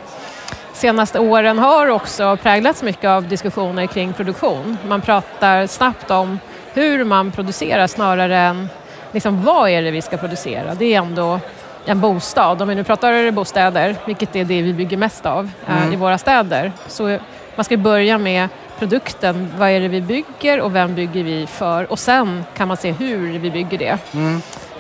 senaste 0.75 1.19
åren 1.19 1.59
har 1.59 1.88
också 1.88 2.37
präglats 2.37 2.83
mycket 2.83 3.09
av 3.09 3.28
diskussioner 3.28 3.87
kring 3.87 4.12
produktion. 4.12 4.78
Man 4.88 5.00
pratar 5.00 5.66
snabbt 5.66 6.11
om 6.11 6.38
hur 6.73 7.04
man 7.04 7.31
producerar 7.31 7.87
snarare 7.87 8.37
än 8.37 8.69
liksom, 9.12 9.45
vad 9.45 9.71
är 9.71 9.83
det 9.83 9.90
vi 9.90 10.02
ska 10.02 10.16
producera. 10.16 10.75
Det 10.75 10.95
är 10.95 10.99
ändå 10.99 11.40
en 11.85 12.00
bostad. 12.00 12.62
Om 12.62 12.69
vi 12.69 12.75
nu 12.75 12.85
pratar 12.85 13.31
bostäder, 13.31 13.97
vilket 14.07 14.37
är 14.37 14.45
det 14.45 14.62
vi 14.62 14.73
bygger 14.73 14.97
mest 14.97 15.26
av 15.26 15.50
eh, 15.69 15.93
i 15.93 15.97
våra 15.97 16.19
städer, 16.19 16.73
så 16.87 17.19
man 17.57 17.64
ska 17.64 17.76
börja 17.76 18.19
med 18.19 18.49
produkten. 18.78 19.50
Vad 19.59 19.69
är 19.69 19.81
det 19.81 19.88
vi 19.88 20.00
bygger 20.00 20.61
och 20.61 20.75
vem 20.75 20.95
bygger 20.95 21.23
vi 21.23 21.47
för? 21.47 21.93
Och 21.93 21.99
sen 21.99 22.45
kan 22.57 22.69
man 22.69 22.76
se 22.76 22.93
hur 22.93 23.38
vi 23.38 23.50
bygger 23.50 23.78
det. 23.78 23.99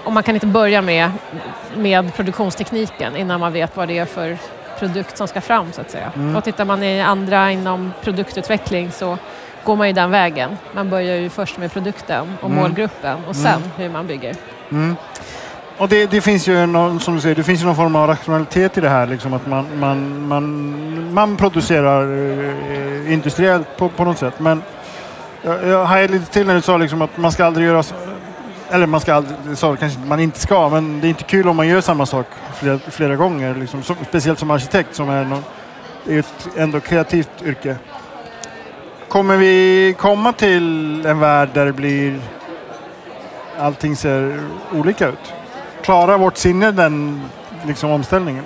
Och 0.04 0.12
man 0.12 0.22
kan 0.22 0.34
inte 0.34 0.46
börja 0.46 0.82
med, 0.82 1.10
med 1.76 2.14
produktionstekniken 2.14 3.16
innan 3.16 3.40
man 3.40 3.52
vet 3.52 3.76
vad 3.76 3.88
det 3.88 3.98
är 3.98 4.04
för 4.06 4.38
produkt 4.88 5.16
som 5.16 5.28
ska 5.28 5.40
fram 5.40 5.72
så 5.72 5.80
att 5.80 5.90
säga. 5.90 6.12
Och 6.36 6.44
tittar 6.44 6.64
man 6.64 6.82
i 6.82 7.02
andra 7.02 7.50
inom 7.50 7.92
produktutveckling 8.02 8.90
så 8.92 9.18
går 9.64 9.76
man 9.76 9.86
ju 9.86 9.92
den 9.92 10.10
vägen. 10.10 10.56
Man 10.72 10.90
börjar 10.90 11.16
ju 11.16 11.30
först 11.30 11.58
med 11.58 11.72
produkten 11.72 12.32
och 12.40 12.50
målgruppen 12.50 13.24
och 13.28 13.36
sen 13.36 13.62
hur 13.76 13.88
man 13.88 14.06
bygger. 14.06 14.36
Och 15.78 15.88
det, 15.88 16.06
det 16.06 16.20
finns 16.20 16.48
ju 16.48 16.66
någon, 16.66 17.00
som 17.00 17.14
du 17.14 17.20
säger, 17.20 17.34
det 17.34 17.42
finns 17.42 17.62
ju 17.62 17.66
någon 17.66 17.76
form 17.76 17.96
av 17.96 18.06
rationalitet 18.06 18.78
i 18.78 18.80
det 18.80 18.88
här. 18.88 19.06
Liksom 19.06 19.32
att 19.32 19.46
man, 19.46 19.66
man, 19.78 20.28
man, 20.28 21.14
man 21.14 21.36
producerar 21.36 22.02
eh, 22.02 23.12
industriellt 23.12 23.76
på, 23.76 23.88
på 23.88 24.04
något 24.04 24.18
sätt. 24.18 24.34
Men 24.38 24.62
jag, 25.42 25.66
jag 25.66 25.84
hajade 25.84 26.12
lite 26.12 26.32
till 26.32 26.46
när 26.46 26.54
du 26.54 26.60
sa 26.60 26.76
liksom 26.76 27.02
att 27.02 27.16
man 27.16 27.32
ska 27.32 27.44
aldrig 27.44 27.66
göra... 27.66 27.82
Eller 28.70 28.86
man 28.86 29.00
ska 29.00 29.14
aldrig, 29.14 29.58
så 29.58 29.76
kanske 29.76 29.98
inte 29.98 30.08
man 30.08 30.20
inte 30.20 30.40
ska, 30.40 30.68
men 30.68 31.00
det 31.00 31.06
är 31.06 31.08
inte 31.08 31.24
kul 31.24 31.48
om 31.48 31.56
man 31.56 31.68
gör 31.68 31.80
samma 31.80 32.06
sak 32.06 32.26
flera, 32.54 32.78
flera 32.78 33.16
gånger. 33.16 33.54
Liksom. 33.54 33.82
Så, 33.82 33.94
speciellt 34.08 34.38
som 34.38 34.50
arkitekt 34.50 34.94
som 34.94 35.08
är, 35.08 35.24
någon, 35.24 35.44
är 36.08 36.18
ett 36.18 36.48
ändå 36.56 36.80
kreativt 36.80 37.42
yrke. 37.44 37.76
Kommer 39.08 39.36
vi 39.36 39.94
komma 39.98 40.32
till 40.32 41.06
en 41.06 41.20
värld 41.20 41.48
där 41.54 41.66
det 41.66 41.72
blir 41.72 42.20
allting 43.58 43.96
ser 43.96 44.40
olika 44.72 45.08
ut? 45.08 45.32
Klarar 45.82 46.18
vårt 46.18 46.36
sinne 46.36 46.70
den 46.70 47.22
liksom, 47.66 47.90
omställningen? 47.90 48.44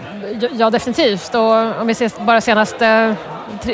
Ja, 0.53 0.71
definitivt. 0.71 1.35
Och 1.35 1.81
om 1.81 1.87
vi 1.87 1.95
ser 1.95 2.25
bara 2.25 2.41
senaste 2.41 3.17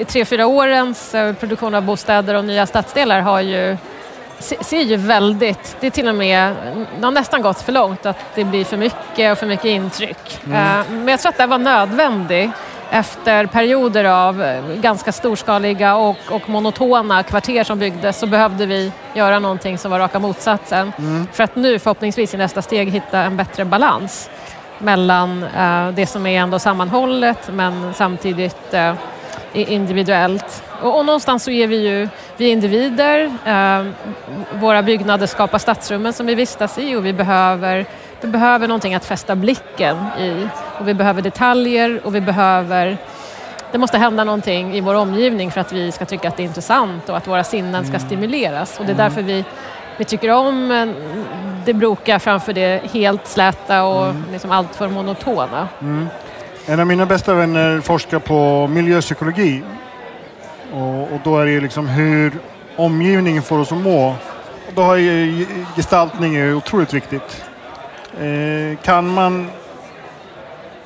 tre, 0.08 0.24
fyra 0.24 0.46
årens 0.46 1.14
eh, 1.14 1.34
produktion 1.34 1.74
av 1.74 1.82
bostäder 1.82 2.34
och 2.34 2.44
nya 2.44 2.66
stadsdelar 2.66 3.20
har 3.20 3.40
ju, 3.40 3.76
ser 4.38 4.80
ju 4.80 4.96
väldigt, 4.96 5.76
det 5.80 5.86
är 5.86 5.90
till 5.90 6.08
och 6.08 6.14
med, 6.14 6.54
det 6.98 7.04
har 7.04 7.12
nästan 7.12 7.42
gått 7.42 7.62
för 7.62 7.72
långt 7.72 8.06
att 8.06 8.18
det 8.34 8.44
blir 8.44 8.64
för 8.64 8.76
mycket 8.76 9.32
och 9.32 9.38
för 9.38 9.46
mycket 9.46 9.64
intryck. 9.64 10.38
Eh, 10.44 10.50
Men 10.90 11.08
jag 11.08 11.20
tror 11.20 11.30
att 11.30 11.38
det 11.38 11.46
var 11.46 11.58
nödvändigt 11.58 12.50
efter 12.90 13.46
perioder 13.46 14.04
av 14.04 14.42
eh, 14.42 14.62
ganska 14.74 15.12
storskaliga 15.12 15.96
och, 15.96 16.16
och 16.30 16.48
monotona 16.48 17.22
kvarter 17.22 17.64
som 17.64 17.78
byggdes 17.78 18.18
så 18.18 18.26
behövde 18.26 18.66
vi 18.66 18.92
göra 19.14 19.38
någonting 19.38 19.78
som 19.78 19.90
var 19.90 19.98
raka 19.98 20.18
motsatsen. 20.18 20.92
För 21.32 21.44
att 21.44 21.56
nu 21.56 21.78
förhoppningsvis 21.78 22.34
i 22.34 22.36
nästa 22.36 22.62
steg 22.62 22.90
hitta 22.90 23.18
en 23.18 23.36
bättre 23.36 23.64
balans 23.64 24.30
mellan 24.78 25.42
eh, 25.42 25.88
det 25.88 26.06
som 26.06 26.26
är 26.26 26.40
ändå 26.40 26.58
sammanhållet 26.58 27.48
men 27.52 27.94
samtidigt 27.94 28.74
eh, 28.74 28.94
individuellt. 29.52 30.62
Och, 30.82 30.98
och 30.98 31.04
någonstans 31.04 31.44
så 31.44 31.50
är 31.50 31.66
vi 31.66 31.76
ju 31.88 32.08
vi 32.36 32.48
är 32.48 32.52
individer. 32.52 33.32
Eh, 33.44 33.84
våra 34.60 34.82
byggnader 34.82 35.26
skapar 35.26 35.58
stadsrummen 35.58 36.12
som 36.12 36.26
vi 36.26 36.34
vistas 36.34 36.78
i 36.78 36.96
och 36.96 37.06
vi 37.06 37.12
behöver, 37.12 37.86
vi 38.20 38.28
behöver 38.28 38.68
någonting 38.68 38.94
att 38.94 39.04
fästa 39.04 39.36
blicken 39.36 39.96
i. 40.18 40.48
Och 40.78 40.88
vi 40.88 40.94
behöver 40.94 41.22
detaljer 41.22 42.00
och 42.04 42.14
vi 42.14 42.20
behöver 42.20 42.98
det 43.74 43.78
måste 43.78 43.98
hända 43.98 44.24
någonting 44.24 44.74
i 44.74 44.80
vår 44.80 44.94
omgivning 44.94 45.50
för 45.50 45.60
att 45.60 45.72
vi 45.72 45.92
ska 45.92 46.04
tycka 46.04 46.28
att 46.28 46.36
det 46.36 46.42
är 46.42 46.44
intressant 46.44 47.08
och 47.08 47.16
att 47.16 47.28
våra 47.28 47.44
sinnen 47.44 47.86
ska 47.86 47.98
stimuleras. 47.98 48.78
Och 48.78 48.86
det 48.86 48.92
är 48.92 48.96
därför 48.96 49.22
vi, 49.22 49.44
vi 49.96 50.04
tycker 50.04 50.30
om 50.30 50.70
eh, 50.70 50.88
det 51.64 51.74
brokiga 51.74 52.18
framför 52.18 52.52
det 52.52 52.82
helt 52.92 53.26
släta 53.26 53.84
och 53.84 54.14
liksom 54.32 54.50
allt 54.50 54.74
för 54.74 54.88
monotona. 54.88 55.68
En 56.66 56.80
av 56.80 56.86
mina 56.86 57.06
bästa 57.06 57.34
vänner 57.34 57.80
forskar 57.80 58.18
på 58.18 58.66
miljöpsykologi. 58.66 59.62
Och, 60.74 61.12
och 61.12 61.20
då 61.24 61.38
är 61.38 61.44
det 61.44 61.50
ju 61.50 61.60
liksom 61.60 61.88
hur 61.88 62.32
omgivningen 62.76 63.42
får 63.42 63.58
oss 63.58 63.72
att 63.72 63.78
må. 63.78 64.08
Och 64.68 64.74
då 64.74 64.82
har 64.82 64.96
ju 64.96 65.46
gestaltning 65.76 66.34
är 66.34 66.54
otroligt 66.54 66.94
viktigt. 66.94 67.44
Eh, 68.20 68.78
kan 68.82 69.14
man 69.14 69.50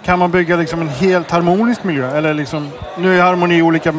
kan 0.04 0.18
man 0.18 0.30
bygga 0.30 0.56
liksom 0.56 0.80
en 0.80 0.88
helt 0.88 1.30
harmonisk 1.30 1.84
miljö? 1.84 2.16
Eller 2.16 2.34
liksom, 2.34 2.70
nu 2.98 3.18
är 3.18 3.22
harmoni 3.22 3.62
olika 3.62 3.92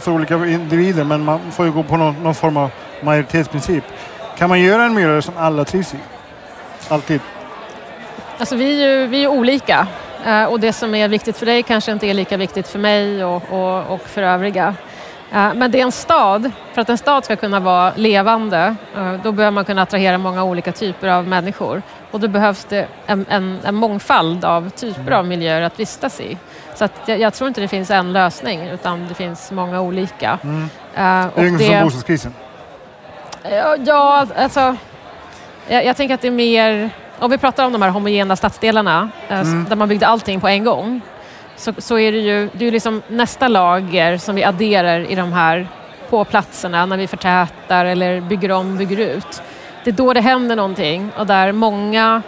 för 0.00 0.12
olika 0.12 0.34
individer 0.34 1.04
men 1.04 1.24
man 1.24 1.40
får 1.52 1.66
ju 1.66 1.72
gå 1.72 1.82
på 1.82 1.96
någon, 1.96 2.22
någon 2.22 2.34
form 2.34 2.56
av 2.56 2.70
majoritetsprincip. 3.00 3.84
Kan 4.38 4.48
man 4.48 4.60
göra 4.60 4.84
en 4.84 4.94
miljö 4.94 5.22
som 5.22 5.34
alla 5.36 5.64
trivs 5.64 5.94
i? 5.94 5.96
Alltid. 6.88 7.20
Alltså 8.38 8.56
vi 8.56 8.82
är 8.82 8.88
ju, 8.88 9.06
vi 9.06 9.24
är 9.24 9.28
olika 9.28 9.86
eh, 10.26 10.44
och 10.44 10.60
det 10.60 10.72
som 10.72 10.94
är 10.94 11.08
viktigt 11.08 11.36
för 11.36 11.46
dig 11.46 11.62
kanske 11.62 11.92
inte 11.92 12.06
är 12.06 12.14
lika 12.14 12.36
viktigt 12.36 12.68
för 12.68 12.78
mig 12.78 13.24
och, 13.24 13.42
och, 13.50 13.94
och 13.94 14.00
för 14.00 14.22
övriga. 14.22 14.74
Eh, 15.32 15.54
Men 15.54 15.70
det 15.70 15.78
är 15.80 15.82
en 15.82 15.92
stad, 15.92 16.50
för 16.74 16.80
att 16.80 16.88
en 16.88 16.98
stad 16.98 17.24
ska 17.24 17.36
kunna 17.36 17.60
vara 17.60 17.92
levande 17.96 18.74
eh, 18.96 19.12
då 19.22 19.32
behöver 19.32 19.50
man 19.54 19.64
kunna 19.64 19.82
attrahera 19.82 20.18
många 20.18 20.44
olika 20.44 20.72
typer 20.72 21.08
av 21.08 21.26
människor 21.28 21.82
och 22.10 22.20
då 22.20 22.28
behövs 22.28 22.64
det 22.64 22.86
en, 23.06 23.26
en, 23.28 23.58
en 23.64 23.74
mångfald 23.74 24.44
av 24.44 24.70
typer 24.70 25.12
av 25.12 25.26
miljöer 25.26 25.62
att 25.62 25.80
vistas 25.80 26.20
i. 26.20 26.38
Så 26.74 26.84
att 26.84 26.92
jag, 27.06 27.20
jag 27.20 27.34
tror 27.34 27.48
inte 27.48 27.60
det 27.60 27.68
finns 27.68 27.90
en 27.90 28.12
lösning 28.12 28.60
utan 28.68 29.08
det 29.08 29.14
finns 29.14 29.50
många 29.52 29.80
olika. 29.80 30.38
Eh, 30.42 30.48
Det 30.94 31.00
är 31.00 31.26
och 31.34 31.38
ungefär 31.38 31.64
som 31.78 31.84
bostadskrisen. 31.84 32.34
Ja, 33.50 33.76
Ja, 33.84 34.26
alltså... 34.36 34.76
Jag, 35.68 35.84
jag 35.84 35.96
tänker 35.96 36.14
att 36.14 36.20
det 36.20 36.28
är 36.28 36.32
mer... 36.32 36.90
Om 37.18 37.30
vi 37.30 37.38
pratar 37.38 37.66
om 37.66 37.72
de 37.72 37.82
här 37.82 37.90
homogena 37.90 38.36
stadsdelarna 38.36 39.08
s- 39.28 39.46
där 39.68 39.76
man 39.76 39.88
byggde 39.88 40.06
allting 40.06 40.40
på 40.40 40.48
en 40.48 40.64
gång 40.64 41.00
så, 41.56 41.72
så 41.78 41.98
är 41.98 42.12
det 42.12 42.18
ju 42.18 42.48
det 42.52 42.66
är 42.66 42.72
liksom 42.72 43.02
nästa 43.08 43.48
lager 43.48 44.18
som 44.18 44.34
vi 44.34 44.44
adderar 44.44 45.00
i 45.00 45.14
de 45.14 45.32
här 45.32 45.68
på 46.10 46.24
platserna 46.24 46.86
när 46.86 46.96
vi 46.96 47.06
förtätar 47.06 47.84
eller 47.84 48.20
bygger 48.20 48.50
om, 48.50 48.76
bygger 48.76 48.96
ut. 48.96 49.42
Det 49.84 49.90
är 49.90 49.94
då 49.94 50.12
det 50.12 50.20
händer 50.20 50.56
någonting 50.56 51.10
och 51.18 51.26
där 51.26 51.52
många 51.52 52.22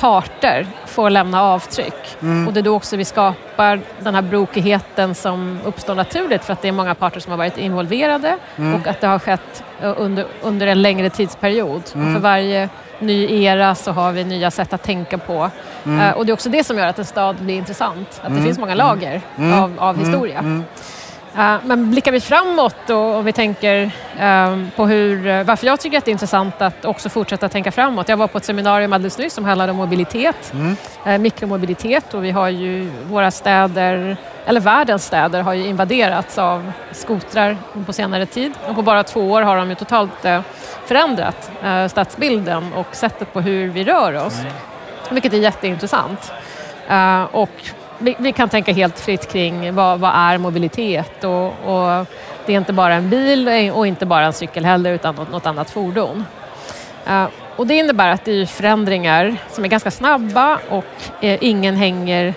parter 0.00 0.66
får 0.86 1.10
lämna 1.10 1.42
avtryck. 1.42 2.16
Och 2.46 2.52
det 2.52 2.60
är 2.60 2.62
då 2.62 2.74
också 2.74 2.96
vi 2.96 3.04
skapar 3.04 3.80
den 4.00 4.14
här 4.14 4.22
brokigheten 4.22 5.14
som 5.14 5.58
uppstår 5.64 5.94
naturligt 5.94 6.44
för 6.44 6.52
att 6.52 6.62
det 6.62 6.68
är 6.68 6.72
många 6.72 6.94
parter 6.94 7.20
som 7.20 7.30
har 7.30 7.38
varit 7.38 7.58
involverade 7.58 8.38
och 8.74 8.86
att 8.86 9.00
det 9.00 9.06
har 9.06 9.18
skett 9.18 9.64
eh, 9.82 9.94
under, 9.96 10.26
under 10.42 10.66
en 10.66 10.82
längre 10.82 11.10
tidsperiod. 11.10 11.82
Och 11.82 12.12
för 12.12 12.18
varje 12.18 12.68
ny 13.00 13.42
era 13.44 13.74
så 13.74 13.92
har 13.92 14.12
vi 14.12 14.24
nya 14.24 14.50
sätt 14.50 14.72
att 14.72 14.82
tänka 14.82 15.18
på. 15.18 15.50
Eh, 15.84 16.10
och 16.10 16.26
det 16.26 16.32
är 16.32 16.34
också 16.34 16.48
det 16.48 16.64
som 16.64 16.78
gör 16.78 16.86
att 16.86 16.98
en 16.98 17.04
stad 17.04 17.36
blir 17.36 17.54
intressant. 17.54 18.20
Att 18.22 18.36
det 18.36 18.42
finns 18.42 18.58
många 18.58 18.74
lager 18.74 19.20
av, 19.54 19.74
av 19.78 19.98
historia. 19.98 20.62
Eh, 21.38 21.56
Men 21.64 21.90
blickar 21.90 22.12
vi 22.12 22.20
framåt 22.20 22.90
och, 22.90 23.16
och 23.16 23.26
vi 23.26 23.32
tänker 23.32 23.82
eh, 24.18 24.56
på 24.76 24.86
hur, 24.86 25.44
varför 25.44 25.66
jag 25.66 25.80
tycker 25.80 25.98
att 25.98 26.04
det 26.04 26.10
är 26.10 26.12
intressant 26.12 26.62
att 26.62 26.84
också 26.84 27.08
fortsätta 27.08 27.48
tänka 27.48 27.72
framåt. 27.72 28.08
Jag 28.08 28.16
var 28.16 28.26
på 28.26 28.38
ett 28.38 28.44
seminarium 28.44 28.92
alldeles 28.92 29.18
nyss 29.18 29.34
som 29.34 29.44
handlade 29.44 29.72
om 29.72 29.78
mobilitet, 29.78 30.52
eh, 31.06 31.18
mikromobilitet 31.18 32.14
och 32.14 32.24
vi 32.24 32.30
har 32.30 32.48
ju 32.48 32.90
våra 33.10 33.30
städer, 33.30 34.16
eller 34.46 34.60
världens 34.60 35.04
städer 35.04 35.40
har 35.42 35.52
ju 35.52 35.66
invaderats 35.66 36.38
av 36.38 36.72
skotrar 36.92 37.56
på 37.86 37.92
senare 37.92 38.26
tid 38.26 38.52
och 38.68 38.74
på 38.74 38.82
bara 38.82 39.02
två 39.02 39.30
år 39.30 39.42
har 39.42 39.56
de 39.56 39.68
ju 39.68 39.74
totalt 39.74 40.24
eh, 40.24 40.40
förändrat 40.86 41.50
stadsbilden 41.90 42.72
och 42.72 42.86
sättet 42.96 43.32
på 43.32 43.40
hur 43.40 43.68
vi 43.68 43.84
rör 43.84 44.26
oss. 44.26 44.40
Vilket 45.10 45.32
är 45.32 45.38
jätteintressant. 45.38 46.32
Och 47.30 47.50
vi, 47.98 48.16
vi 48.18 48.32
kan 48.32 48.48
tänka 48.48 48.72
helt 48.72 49.00
fritt 49.00 49.32
kring 49.32 49.74
vad, 49.74 50.00
vad 50.00 50.10
är 50.14 50.38
mobilitet 50.38 51.24
och, 51.24 51.46
och 51.46 52.06
det 52.46 52.52
är 52.52 52.56
inte 52.58 52.72
bara 52.72 52.94
en 52.94 53.10
bil 53.10 53.70
och 53.74 53.86
inte 53.86 54.06
bara 54.06 54.26
en 54.26 54.32
cykel 54.32 54.64
heller 54.64 54.92
utan 54.92 55.14
något, 55.14 55.30
något 55.30 55.46
annat 55.46 55.70
fordon. 55.70 56.24
Uh, 57.08 57.26
och 57.56 57.66
det 57.66 57.74
innebär 57.74 58.10
att 58.10 58.24
det 58.24 58.40
är 58.40 58.46
förändringar 58.46 59.36
som 59.50 59.64
är 59.64 59.68
ganska 59.68 59.90
snabba 59.90 60.58
och 60.68 60.84
eh, 61.20 61.38
ingen 61.40 61.76
hänger 61.76 62.26
eh, 62.26 62.34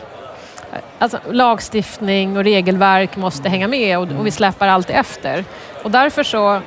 Alltså, 1.00 1.20
lagstiftning 1.32 2.38
och 2.38 2.44
regelverk 2.44 3.16
måste 3.16 3.50
hänga 3.50 3.68
med 3.68 4.00
och, 4.00 4.08
och 4.20 4.28
vi 4.28 4.32
släpar 4.32 4.68
alltid 4.68 4.96
efter. 4.96 5.46
Och 5.84 5.92
därför 5.92 6.24
så, 6.24 6.62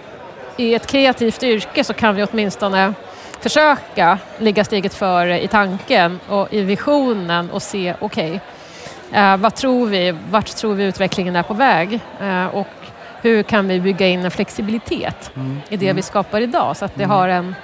i 0.56 0.74
ett 0.74 0.86
kreativt 0.86 1.42
yrke 1.42 1.84
så 1.84 1.94
kan 1.94 2.14
vi 2.14 2.24
åtminstone 2.24 2.94
försöka 3.40 4.18
ligga 4.38 4.64
steget 4.64 4.94
före 4.94 5.42
i 5.42 5.48
tanken 5.48 6.20
och 6.28 6.52
i 6.52 6.60
visionen 6.60 7.50
och 7.50 7.62
se, 7.62 7.94
okej, 8.00 8.40
eh, 9.12 9.36
vad 9.36 9.54
tror 9.54 9.86
vi, 9.86 10.14
vart 10.30 10.46
tror 10.56 10.74
vi 10.74 10.84
utvecklingen 10.84 11.36
är 11.36 11.42
på 11.42 11.54
väg? 11.54 12.00
Eh, 12.20 12.46
och 12.46 12.68
hur 13.22 13.42
kan 13.42 13.68
vi 13.68 13.80
bygga 13.80 14.06
in 14.08 14.24
en 14.24 14.30
flexibilitet 14.30 15.30
i 15.68 15.76
det 15.76 15.92
vi 15.92 16.02
skapar 16.02 16.40
idag 16.40 16.76
så 16.76 16.84
att 16.84 16.94
det 16.94 17.04
har 17.04 17.28
en, 17.28 17.54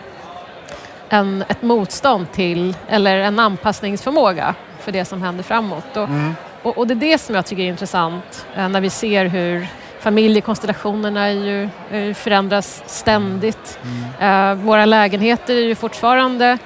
en, 1.08 1.44
ett 1.48 1.62
motstånd 1.62 2.32
till 2.32 2.76
eller 2.88 3.18
en 3.18 3.38
anpassningsförmåga 3.38 4.54
för 4.80 4.92
det 4.92 5.04
som 5.04 5.22
händer 5.22 5.44
framåt. 5.44 5.96
Och, 5.96 6.08
Mm. 6.08 6.34
och, 6.62 6.78
och 6.78 6.86
det 6.86 6.94
är 6.94 7.12
det 7.12 7.18
som 7.18 7.34
jag 7.34 7.46
tycker 7.46 7.62
är 7.62 7.66
intressant 7.68 8.46
eh, 8.56 8.68
när 8.68 8.80
vi 8.80 8.90
ser 8.90 9.24
hur 9.26 9.66
familjekonstellationerna 10.00 11.32
ju, 11.32 11.68
förändras 12.14 12.82
ständigt. 12.86 13.78
Eh, 14.20 14.54
våra 14.54 14.84
lägenheter 14.84 15.54
är 15.54 15.60
ju 15.60 15.74
fortfarande 15.74 16.58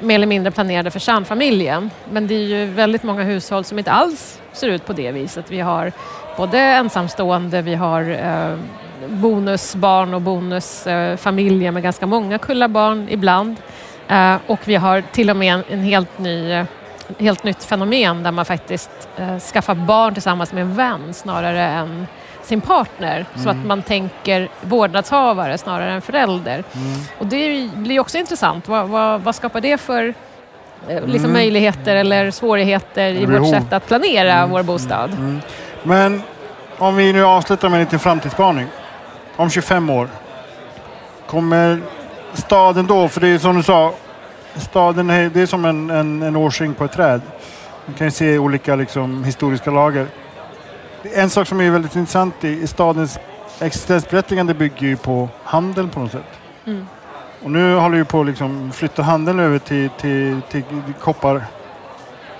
mer 0.00 0.14
eller 0.14 0.26
mindre 0.26 0.50
planerade 0.50 0.90
för 0.90 1.00
kärnfamiljen. 1.00 1.90
Men 2.10 2.26
det 2.26 2.34
är 2.34 2.46
ju 2.46 2.66
väldigt 2.66 3.02
många 3.02 3.22
hushåll 3.22 3.64
som 3.64 3.78
inte 3.78 3.92
alls 3.92 4.40
ser 4.52 4.68
ut 4.68 4.86
på 4.86 4.92
det 4.92 5.12
viset. 5.12 5.50
Vi 5.50 5.60
har 5.60 5.92
både 6.36 6.58
ensamstående, 6.58 7.62
vi 7.62 7.74
har 7.74 8.10
eh, 8.10 8.58
bonusbarn 9.08 10.14
och 10.14 10.22
bonusfamiljer 10.22 11.70
med 11.70 11.82
ganska 11.82 12.06
många 12.06 12.38
kullar 12.38 12.68
barn 12.68 13.06
ibland. 13.10 13.56
Eh, 14.08 14.36
och 14.46 14.60
vi 14.64 14.74
har 14.74 15.00
till 15.00 15.30
och 15.30 15.36
med 15.36 15.54
en, 15.54 15.64
en 15.70 15.82
helt 15.82 16.18
ny 16.18 16.64
helt 17.18 17.44
nytt 17.44 17.64
fenomen 17.64 18.22
där 18.22 18.30
man 18.30 18.44
faktiskt 18.44 19.08
eh, 19.16 19.38
skaffar 19.38 19.74
barn 19.74 20.14
tillsammans 20.14 20.52
med 20.52 20.62
en 20.62 20.74
vän 20.74 21.14
snarare 21.14 21.62
än 21.62 22.06
sin 22.46 22.60
partner. 22.60 23.26
Så 23.34 23.50
att 23.50 23.64
man 23.64 23.82
tänker 23.82 24.48
vårdnadshavare 24.60 25.58
snarare 25.58 25.92
än 25.92 26.02
förälder. 26.02 26.64
Och 27.18 27.26
det 27.26 27.70
blir 27.74 28.00
också 28.00 28.18
intressant. 28.18 28.68
Vad, 28.68 28.88
vad, 28.88 29.20
vad 29.20 29.34
skapar 29.34 29.60
det 29.60 29.78
för 29.78 30.14
eh, 30.88 31.06
liksom 31.06 31.32
möjligheter 31.32 31.96
eller 31.96 32.30
svårigheter 32.30 33.08
i 33.08 33.26
vårt 33.26 33.50
sätt 33.50 33.72
att 33.72 33.86
planera 33.86 34.46
vår 34.46 34.62
bostad? 34.62 35.40
Men 35.82 36.22
om 36.78 36.96
vi 36.96 37.12
nu 37.12 37.24
avslutar 37.24 37.68
med 37.68 37.76
en 37.78 37.84
liten 37.84 37.98
framtidsspaning. 37.98 38.66
Om 39.36 39.50
25 39.50 39.90
år. 39.90 40.08
Kommer 41.26 41.80
staden 42.32 42.86
då, 42.86 43.08
för 43.08 43.20
det 43.20 43.28
är 43.28 43.38
som 43.38 43.56
du 43.56 43.62
sa, 43.62 43.94
staden 44.56 45.10
är, 45.10 45.30
det 45.30 45.40
är 45.40 45.46
som 45.46 45.64
en, 45.64 45.90
en, 45.90 46.22
en 46.22 46.36
årsring 46.36 46.74
på 46.74 46.84
ett 46.84 46.92
träd. 46.92 47.20
Man 47.86 47.94
kan 47.94 48.06
ju 48.06 48.10
se 48.10 48.38
olika 48.38 48.76
liksom, 48.76 49.24
historiska 49.24 49.70
lager. 49.70 50.06
En 51.14 51.30
sak 51.30 51.48
som 51.48 51.60
är 51.60 51.70
väldigt 51.70 51.96
intressant 51.96 52.44
i, 52.44 52.48
i 52.48 52.66
stadens 52.66 53.18
existensberättigande 53.60 54.54
bygger 54.54 54.86
ju 54.86 54.96
på 54.96 55.28
handeln 55.44 55.90
på 55.90 56.00
något 56.00 56.12
sätt. 56.12 56.40
Mm. 56.66 56.86
Och 57.42 57.50
nu 57.50 57.74
håller 57.74 57.96
ju 57.96 58.04
på 58.04 58.20
att 58.20 58.26
liksom 58.26 58.72
flytta 58.72 59.02
handeln 59.02 59.40
över 59.40 59.58
till, 59.58 59.90
till, 60.00 60.40
till 60.50 60.62
koppar, 61.00 61.44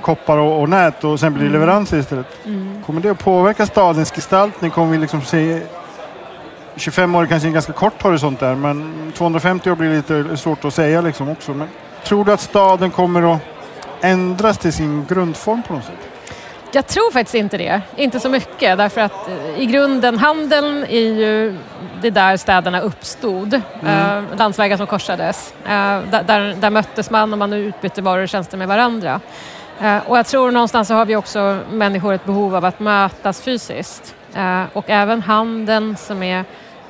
koppar 0.00 0.38
och, 0.38 0.60
och 0.60 0.68
nät 0.68 1.04
och 1.04 1.20
sen 1.20 1.34
blir 1.34 1.44
det 1.44 1.52
leveranser 1.52 1.98
istället. 1.98 2.26
Mm. 2.44 2.82
Kommer 2.86 3.00
det 3.00 3.10
att 3.10 3.18
påverka 3.18 3.66
stadens 3.66 4.10
gestaltning? 4.10 4.70
Kommer 4.70 4.92
vi 4.92 4.98
liksom 4.98 5.22
se 5.22 5.62
25 6.76 7.14
år 7.14 7.26
kanske 7.26 7.48
en 7.48 7.52
ganska 7.52 7.72
kort 7.72 8.02
horisont 8.02 8.40
där, 8.40 8.54
men 8.54 9.12
250 9.16 9.70
år 9.70 9.76
blir 9.76 9.96
lite 9.96 10.36
svårt 10.36 10.64
att 10.64 10.74
säga 10.74 11.00
liksom 11.00 11.28
också. 11.28 11.54
Men 11.54 11.68
tror 12.04 12.24
du 12.24 12.32
att 12.32 12.40
staden 12.40 12.90
kommer 12.90 13.34
att 13.34 13.40
ändras 14.00 14.58
till 14.58 14.72
sin 14.72 15.06
grundform 15.08 15.62
på 15.62 15.74
något 15.74 15.84
sätt? 15.84 16.15
Jag 16.72 16.86
tror 16.86 17.12
faktiskt 17.12 17.34
inte 17.34 17.56
det. 17.56 17.80
Inte 17.96 18.20
så 18.20 18.28
mycket 18.28 18.78
därför 18.78 19.00
att 19.00 19.28
eh, 19.28 19.60
i 19.60 19.66
grunden 19.66 20.18
handeln 20.18 20.84
är 20.88 21.00
ju 21.00 21.58
det 22.02 22.10
där 22.10 22.36
städerna 22.36 22.80
uppstod. 22.80 23.54
Eh, 23.54 24.22
landsvägar 24.38 24.76
som 24.76 24.86
korsades. 24.86 25.54
Eh, 25.64 26.00
där, 26.10 26.54
där, 26.60 26.70
möttes 26.70 27.10
man 27.10 27.32
och 27.32 27.38
man 27.38 27.52
utbytte 27.52 28.02
varor 28.02 28.22
och 28.22 28.28
tjänster 28.28 28.56
med 28.56 28.68
varandra. 28.68 29.20
Eh, 29.80 29.98
och 30.06 30.18
jag 30.18 30.26
tror 30.26 30.50
någonstans 30.50 30.88
så 30.88 30.94
har 30.94 31.04
vi 31.04 31.16
också 31.16 31.58
människor 31.70 32.14
ett 32.14 32.24
behov 32.24 32.56
av 32.56 32.64
att 32.64 32.80
mötas 32.80 33.42
fysiskt. 33.42 34.14
Eh, 34.34 34.62
och 34.72 34.90
även 34.90 35.22
handeln 35.22 35.96
som 35.96 36.22
är 36.22 36.44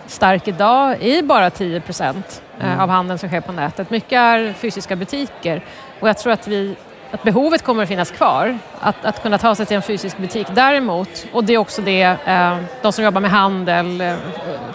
stark 0.07 0.49
idag 0.49 0.97
är 1.03 1.23
bara 1.23 1.51
10 1.51 1.81
procent 1.81 2.43
eh, 2.61 2.83
av 2.83 2.89
handeln 2.89 3.19
som 3.19 3.29
sker 3.29 3.41
på 3.41 3.53
nätet. 3.53 3.91
Mycket 3.91 4.13
är 4.13 4.53
fysiska 4.53 4.97
butiker 4.97 5.65
och 6.01 6.09
jag 6.09 6.19
tror 6.19 6.33
att 6.33 6.49
vi 6.49 6.77
att 7.11 7.23
behovet 7.23 7.63
kommer 7.63 7.83
att 7.83 7.89
finnas 7.89 8.11
kvar, 8.11 8.59
att, 8.81 9.05
att 9.05 9.23
kunna 9.23 9.39
ta 9.39 9.55
sig 9.55 9.67
till 9.67 9.77
en 9.77 9.83
fysisk 9.83 10.19
butik. 10.19 10.47
Däremot, 10.51 11.27
och 11.33 11.45
det 11.45 11.55
är 11.55 11.59
också 11.59 11.83
det 11.83 12.03
eh, 12.03 12.57
de 12.83 12.93
som 12.93 13.05
jobbar 13.05 13.21
med 13.21 13.31
handel 13.31 14.01
eh, 14.01 14.15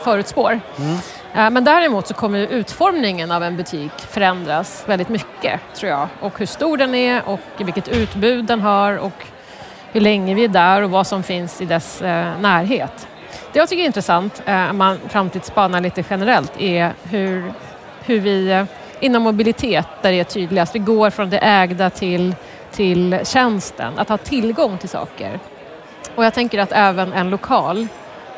förutspår. 0.04 0.60
Eh, 1.34 1.50
men 1.50 1.63
däremot 1.63 2.08
så 2.08 2.13
kommer 2.13 2.39
utformningen 2.39 3.32
av 3.32 3.44
en 3.44 3.58
butik 3.58 3.91
förändras 3.98 4.84
väldigt 4.88 5.10
mycket, 5.10 5.60
tror 5.76 5.91
jag. 5.91 6.08
Och 6.20 6.39
hur 6.39 6.46
stor 6.46 6.78
den 6.78 6.96
är 6.96 7.30
och 7.30 7.39
vilket 7.58 7.88
utbud 7.88 8.46
den 8.46 8.62
har 8.62 8.98
och 8.98 9.26
hur 9.91 10.02
länge 10.02 10.36
vi 10.36 10.44
är 10.44 10.48
där 10.48 10.82
och 10.82 10.91
vad 10.91 11.08
som 11.08 11.24
finns 11.24 11.62
i 11.62 11.65
dess 11.65 12.02
eh, 12.02 12.39
närhet. 12.39 13.08
Det 13.54 13.60
jag 13.60 13.70
tycker 13.70 13.84
är 13.84 13.86
intressant, 13.86 14.41
eh, 14.46 14.70
om 14.70 14.78
man 14.78 15.00
framtidsspanar 15.10 15.82
lite 15.82 16.04
generellt, 16.10 16.62
är 16.62 16.94
hur, 17.04 17.54
hur 18.06 18.20
vi 18.20 18.52
eh, 18.52 18.63
inom 19.01 19.23
mobilitet, 19.23 19.87
där 20.01 20.11
det 20.11 20.19
är 20.19 20.23
tydligast, 20.23 20.75
vi 20.75 20.79
går 20.79 21.09
från 21.09 21.29
det 21.29 21.37
ägda 21.37 21.89
till, 21.89 22.35
till 22.71 23.19
tjänsten, 23.23 23.93
att 23.99 24.09
ha 24.09 24.17
tillgång 24.17 24.77
till 24.77 24.89
saker. 24.89 25.39
Och 26.15 26.25
jag 26.25 26.33
tänker 26.33 26.59
att 26.59 26.71
även 26.71 27.13
en 27.13 27.29
lokal 27.29 27.87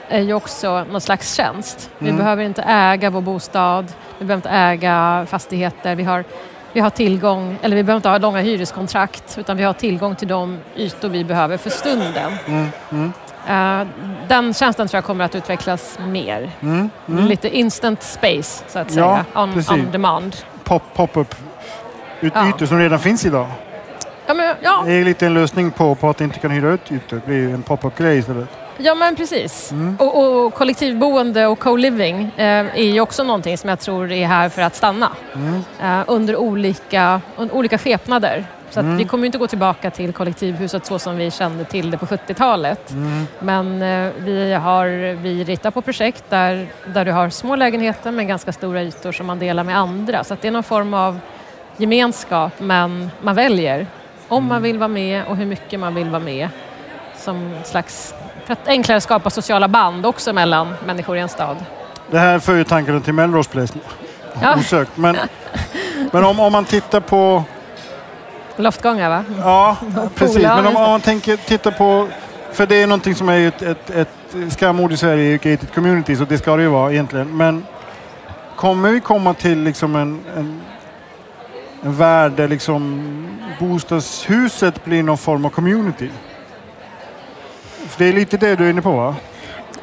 är 0.10 0.20
ju 0.22 0.34
också 0.34 0.84
någon 0.92 1.02
slags 1.02 1.34
tjänst. 1.34 1.90
Vi 2.00 2.10
Mm. 2.10 2.18
behöver 2.24 2.44
inte 2.44 2.62
äga 2.64 3.10
vår 3.10 3.22
bostad, 3.22 3.86
vi 4.20 4.26
behöver 4.26 4.36
inte 4.40 4.50
äga 4.50 5.26
fastigheter, 5.30 5.96
vi 5.96 6.04
har, 6.04 6.24
vi 6.74 6.80
har 6.80 6.90
tillgång, 6.90 7.58
eller 7.62 7.76
vi 7.76 7.84
behöver 7.84 7.98
inte 7.98 8.10
ha 8.10 8.18
långa 8.18 8.40
hyreskontrakt, 8.40 9.38
utan 9.38 9.58
vi 9.58 9.64
har 9.64 9.74
tillgång 9.74 10.16
till 10.16 10.28
de 10.28 10.60
ytor 10.76 11.10
vi 11.10 11.24
behöver 11.24 11.58
för 11.58 11.70
stunden. 11.70 12.32
Mm, 12.48 12.68
mm, 12.92 13.14
Eh, 13.48 13.88
den 14.28 14.54
tjänsten 14.54 14.88
tror 14.88 14.98
jag 14.98 15.04
kommer 15.04 15.26
att 15.26 15.36
utvecklas 15.36 16.00
mer. 16.08 16.52
mm, 16.62 16.90
mm. 17.08 17.26
Lite 17.26 17.58
instant 17.58 18.04
space, 18.04 18.64
så 18.68 18.80
att 18.80 18.92
säga, 18.92 19.26
on, 19.36 19.64
on 19.72 19.92
demand. 19.92 20.36
Pop, 20.64 20.84
pop-up 20.96 21.36
Ja. 22.20 22.50
ytor 22.50 22.66
som 22.66 22.80
redan 22.80 23.00
finns 23.00 23.26
idag. 23.26 23.48
Ja 24.28 24.34
men, 24.34 24.56
ja, 24.62 24.84
Det 24.86 24.94
är 24.94 25.04
lite 25.06 25.26
en 25.26 25.34
lösning 25.34 25.72
på, 25.72 25.96
på 25.96 26.10
att 26.10 26.22
inte 26.22 26.40
kan 26.40 26.52
hyra 26.52 26.70
ut 26.70 26.92
ytor. 26.92 27.22
Det 27.26 27.26
blir 27.26 27.54
en 27.54 27.62
pop-up-grej 27.64 28.18
istället. 28.18 28.50
Ja, 28.78 28.96
men 28.96 29.16
precis. 29.16 29.72
Mm. 29.72 29.96
Och, 30.00 30.24
och 30.46 30.54
kollektivboende 30.54 31.48
och 31.48 31.60
co-living 31.60 32.32
eh, 32.38 32.46
är 32.76 32.84
ju 32.94 33.02
också 33.02 33.24
någonting 33.24 33.58
som 33.58 33.70
jag 33.70 33.80
tror 33.80 34.12
är 34.12 34.28
här 34.28 34.50
för 34.50 34.62
att 34.62 34.76
stanna. 34.76 35.12
Mm. 35.36 35.64
Eh, 35.82 36.04
under 36.08 36.36
olika, 36.38 37.22
under 37.38 37.56
olika 37.56 37.78
skepnader. 37.78 38.46
Så 38.70 38.80
Mm. 38.80 38.98
vi 38.98 39.06
kommer 39.06 39.26
inte 39.26 39.38
gå 39.38 39.48
tillbaka 39.48 39.92
till 39.92 40.14
kollektivhuset 40.14 40.86
så 40.86 41.00
som 41.00 41.18
vi 41.18 41.32
kände 41.32 41.66
till 41.66 41.92
det 41.92 41.98
på 41.98 42.06
70-talet. 42.06 42.92
Mm. 42.92 43.28
Men 43.40 43.82
eh, 43.82 44.12
vi, 44.18 44.54
har, 44.54 45.16
vi 45.16 45.44
ritar 45.44 45.72
på 45.72 45.82
projekt 45.82 46.24
där, 46.30 46.68
där 46.94 47.06
du 47.06 47.12
har 47.12 47.30
små 47.30 47.56
lägenheter 47.56 48.12
med 48.12 48.28
ganska 48.28 48.52
stora 48.54 48.82
ytor 48.84 49.12
som 49.12 49.26
man 49.26 49.40
delar 49.40 49.64
med 49.64 49.78
andra. 49.78 50.24
Så 50.24 50.36
det 50.42 50.48
är 50.48 50.52
någon 50.52 50.64
form 50.64 50.94
av 50.94 51.20
gemenskap, 51.78 52.52
men 52.60 53.12
man 53.22 53.36
väljer 53.36 53.88
om 54.28 54.48
man 54.48 54.62
vill 54.62 54.78
vara 54.78 54.88
med 54.88 55.26
och 55.26 55.38
hur 55.38 55.46
mycket 55.46 55.80
man 55.80 55.96
vill 55.96 56.10
vara 56.10 56.24
med. 56.24 56.50
Som 57.18 57.56
slags, 57.64 58.14
för 58.46 58.54
att 58.54 58.68
enklare 58.68 59.02
skapa 59.02 59.30
sociala 59.30 59.68
band 59.68 60.06
också 60.06 60.34
mellan 60.34 60.74
människor 60.86 61.18
i 61.18 61.20
en 61.20 61.30
stad. 61.30 61.58
Det 62.12 62.20
här 62.20 62.40
för 62.40 62.56
ju 62.56 62.64
tankarna 62.64 63.00
till 63.00 63.14
Melrose 63.14 63.50
Place. 63.50 63.74
Ja. 64.42 64.56
Osökt. 64.60 64.98
Men, 64.98 65.18
men 66.12 66.24
om, 66.24 66.40
om 66.40 66.52
man 66.52 66.66
tittar 66.66 67.00
på... 67.00 67.44
Loftgångar 68.56 69.10
va? 69.10 69.24
Ja, 69.40 69.78
precis. 70.16 70.44
Men 70.44 70.66
om, 70.66 70.76
om 70.76 70.90
man 70.90 71.02
tänker, 71.02 71.38
tittar 71.38 71.72
på... 71.72 72.08
För 72.52 72.66
det 72.66 72.76
är 72.76 72.88
någonting 72.88 73.16
som 73.16 73.30
är 73.30 73.48
ett, 73.48 73.62
ett, 73.62 73.90
ett 73.90 74.10
skamord 74.50 74.92
i 74.92 74.98
Sverige, 74.98 75.38
gated 75.38 75.74
communities, 75.74 76.22
och 76.22 76.28
det 76.28 76.38
ska 76.38 76.56
det 76.56 76.64
ju 76.64 76.70
vara 76.70 76.92
egentligen. 76.92 77.38
Men 77.38 77.66
kommer 78.56 78.92
vi 78.92 79.00
komma 79.00 79.34
till 79.34 79.64
liksom 79.64 79.96
en, 79.96 80.20
en, 80.38 80.62
en 81.82 81.96
värld 81.96 82.32
där 82.32 82.48
liksom 82.48 83.04
bostadshuset 83.60 84.86
blir 84.86 85.04
någon 85.04 85.18
form 85.18 85.46
av 85.46 85.50
community? 85.50 86.10
För 87.88 88.04
det 88.04 88.10
är 88.10 88.14
lite 88.14 88.38
det 88.38 88.56
du 88.56 88.66
är 88.66 88.70
inne 88.70 88.82
på 88.82 88.92
va? 88.92 89.16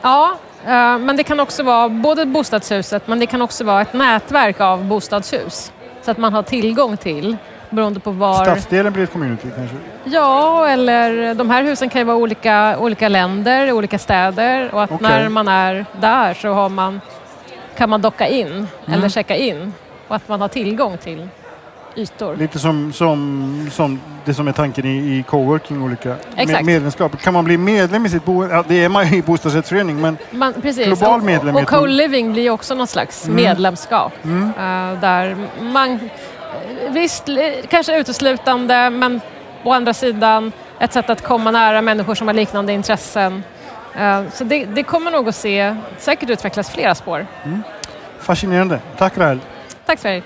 Ja, 0.02 0.34
eh, 0.64 0.98
men 0.98 1.16
det 1.16 1.24
kan 1.24 1.40
också 1.40 1.62
vara 1.62 1.88
både 1.88 2.26
bostadshuset 2.26 3.08
men 3.08 3.18
det 3.18 3.26
kan 3.26 3.42
också 3.42 3.64
vara 3.64 3.82
ett 3.82 3.92
nätverk 3.92 4.60
av 4.60 4.84
bostadshus. 4.84 5.72
Så 6.02 6.10
att 6.10 6.18
man 6.18 6.34
har 6.34 6.42
tillgång 6.42 6.96
till 6.96 7.36
beroende 7.70 8.00
på 8.00 8.10
var... 8.10 8.44
Stadsdelen 8.44 8.92
blir 8.92 9.04
ett 9.04 9.12
community 9.12 9.48
kanske? 9.56 9.76
Ja, 10.04 10.68
eller 10.68 11.34
de 11.34 11.50
här 11.50 11.62
husen 11.62 11.88
kan 11.88 12.00
ju 12.00 12.04
vara 12.04 12.16
olika, 12.16 12.78
olika 12.78 13.08
länder, 13.08 13.72
olika 13.72 13.98
städer 13.98 14.74
och 14.74 14.82
att 14.82 14.92
Okej. 14.92 15.08
när 15.08 15.28
man 15.28 15.48
är 15.48 15.86
där 16.00 16.34
så 16.34 16.48
har 16.48 16.68
man, 16.68 17.00
kan 17.76 17.90
man 17.90 18.00
docka 18.00 18.26
in 18.26 18.68
eller 18.86 19.08
checka 19.08 19.36
in 19.36 19.72
och 20.08 20.16
att 20.16 20.28
man 20.28 20.40
har 20.40 20.48
tillgång 20.48 20.96
till 20.98 21.28
ytor. 21.96 22.36
Lite 22.36 22.58
som, 22.58 22.92
som, 22.92 23.68
som 23.72 24.00
det 24.24 24.34
som 24.34 24.48
är 24.48 24.52
tanken 24.52 24.84
i, 24.86 24.88
i 25.18 25.22
coworking, 25.22 25.82
olika 25.82 26.14
Exakt. 26.36 26.64
medlemskap. 26.64 27.20
Kan 27.22 27.32
man 27.34 27.44
bli 27.44 27.56
medlem 27.58 28.06
i 28.06 28.08
sitt 28.08 28.24
boende? 28.24 28.54
Ja, 28.54 28.64
det 28.68 28.84
är 28.84 28.88
man 28.88 29.08
ju 29.08 29.16
i 29.16 29.22
bostadsrättsförening, 29.22 30.00
men 30.00 30.16
Man, 30.30 30.52
precis. 30.62 30.86
Global 30.86 31.22
medlem 31.22 31.56
Och, 31.56 31.62
och 31.62 31.68
co-living 31.68 32.32
blir 32.32 32.42
ju 32.42 32.50
också 32.50 32.74
någon 32.74 32.86
slags 32.86 33.24
Mm. 33.24 33.36
medlemskap. 33.36 34.12
eh, 34.24 35.00
där 35.00 35.36
man, 35.62 35.98
visst, 36.90 37.24
kanske 37.68 37.98
uteslutande, 38.00 38.90
men 38.90 39.20
å 39.62 39.72
andra 39.72 39.94
sidan 39.94 40.52
ett 40.78 40.92
sätt 40.92 41.10
att 41.10 41.22
komma 41.22 41.50
nära 41.50 41.82
människor 41.82 42.14
som 42.14 42.26
har 42.26 42.34
liknande 42.34 42.72
intressen. 42.72 43.42
Eh, 43.98 44.22
så 44.32 44.44
det, 44.44 44.64
det 44.64 44.82
kommer 44.82 45.10
nog 45.10 45.28
att 45.28 45.36
se, 45.36 45.76
säkert 45.98 46.30
utvecklas 46.30 46.70
flera 46.70 46.94
spår. 46.94 47.26
fascinerande. 48.20 48.80
Tack 48.98 49.18
Rahel. 49.18 49.40
Tack 49.86 50.00
Fredrik. 50.00 50.24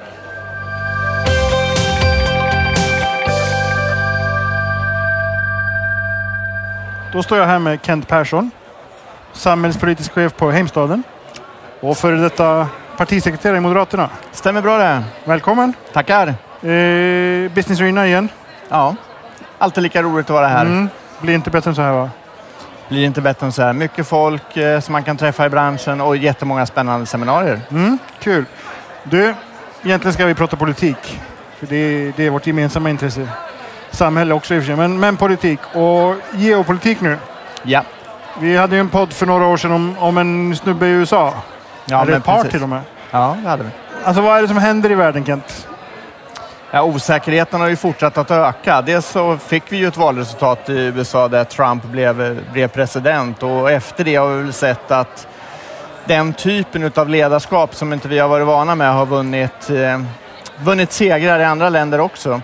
Då 7.14 7.22
står 7.22 7.38
jag 7.38 7.46
här 7.46 7.58
med 7.58 7.78
Kent 7.82 8.08
Persson, 8.08 8.50
samhällspolitisk 9.32 10.12
chef 10.12 10.36
på 10.36 10.50
Heimstaden 10.50 11.02
och 11.80 11.96
före 11.96 12.16
detta 12.16 12.68
partisekreterare 12.96 13.56
i 13.56 13.60
Moderaterna. 13.60 14.10
Stämmer 14.32 14.62
bra 14.62 14.78
det. 14.78 15.02
Välkommen! 15.24 15.72
Tackar. 15.92 16.28
Eh, 16.28 17.52
Business 17.52 17.80
Arena 17.80 18.06
igen. 18.06 18.28
Ja, 18.68 18.96
alltid 19.58 19.82
lika 19.82 20.02
roligt 20.02 20.26
att 20.26 20.30
vara 20.30 20.48
här. 20.48 20.66
Mm. 20.66 20.88
Blir 21.20 21.34
inte 21.34 21.50
bättre 21.50 21.70
än 21.70 21.74
så 21.74 21.82
här 21.82 21.92
va? 21.92 22.10
Blir 22.88 23.04
inte 23.04 23.20
bättre 23.20 23.46
än 23.46 23.52
så 23.52 23.62
här. 23.62 23.72
Mycket 23.72 24.06
folk 24.06 24.56
eh, 24.56 24.80
som 24.80 24.92
man 24.92 25.04
kan 25.04 25.16
träffa 25.16 25.46
i 25.46 25.48
branschen 25.48 26.00
och 26.00 26.16
jättemånga 26.16 26.66
spännande 26.66 27.06
seminarier. 27.06 27.60
Mm. 27.70 27.98
Kul! 28.18 28.44
Du, 29.04 29.34
egentligen 29.82 30.12
ska 30.12 30.26
vi 30.26 30.34
prata 30.34 30.56
politik. 30.56 31.20
För 31.58 31.66
det, 31.66 32.12
det 32.16 32.26
är 32.26 32.30
vårt 32.30 32.46
gemensamma 32.46 32.90
intresse. 32.90 33.28
Samhälle 33.94 34.34
också 34.34 34.54
i 34.54 34.58
och 34.58 34.62
för 34.62 34.66
sig, 34.66 34.76
men, 34.76 35.00
men 35.00 35.16
politik. 35.16 35.60
Och 35.72 36.14
geopolitik 36.34 37.00
nu. 37.00 37.18
Ja, 37.62 37.82
Vi 38.40 38.56
hade 38.56 38.74
ju 38.76 38.80
en 38.80 38.88
podd 38.88 39.12
för 39.12 39.26
några 39.26 39.46
år 39.46 39.56
sedan 39.56 39.72
om, 39.72 39.96
om 39.98 40.18
en 40.18 40.56
snubbe 40.56 40.86
i 40.86 40.90
USA. 40.90 41.34
ja 41.84 42.02
Eller 42.02 42.16
ett 42.16 42.24
par 42.24 42.36
precis. 42.36 42.52
till 42.52 42.62
och 42.62 42.68
med. 42.68 42.80
Ja, 43.10 43.36
det 43.42 43.48
hade 43.48 43.64
vi. 43.64 43.70
Alltså 44.04 44.22
vad 44.22 44.38
är 44.38 44.42
det 44.42 44.48
som 44.48 44.56
händer 44.56 44.90
i 44.90 44.94
världen 44.94 45.24
Kent? 45.24 45.68
Ja, 46.70 46.82
osäkerheten 46.82 47.60
har 47.60 47.68
ju 47.68 47.76
fortsatt 47.76 48.18
att 48.18 48.30
öka. 48.30 48.82
Dels 48.82 49.06
så 49.06 49.36
fick 49.36 49.62
vi 49.68 49.76
ju 49.76 49.86
ett 49.86 49.96
valresultat 49.96 50.68
i 50.68 50.72
USA 50.72 51.28
där 51.28 51.44
Trump 51.44 51.84
blev, 51.84 52.40
blev 52.52 52.68
president 52.68 53.42
och 53.42 53.70
efter 53.70 54.04
det 54.04 54.16
har 54.16 54.28
vi 54.28 54.42
väl 54.42 54.52
sett 54.52 54.90
att 54.90 55.26
den 56.04 56.32
typen 56.32 56.92
av 56.94 57.08
ledarskap 57.08 57.74
som 57.74 57.92
inte 57.92 58.08
vi 58.08 58.18
har 58.18 58.28
varit 58.28 58.46
vana 58.46 58.74
med 58.74 58.94
har 58.94 59.06
vunnit, 59.06 59.70
eh, 59.70 60.00
vunnit 60.62 60.92
segrar 60.92 61.40
i 61.40 61.44
andra 61.44 61.68
länder 61.68 62.00
också. 62.00 62.40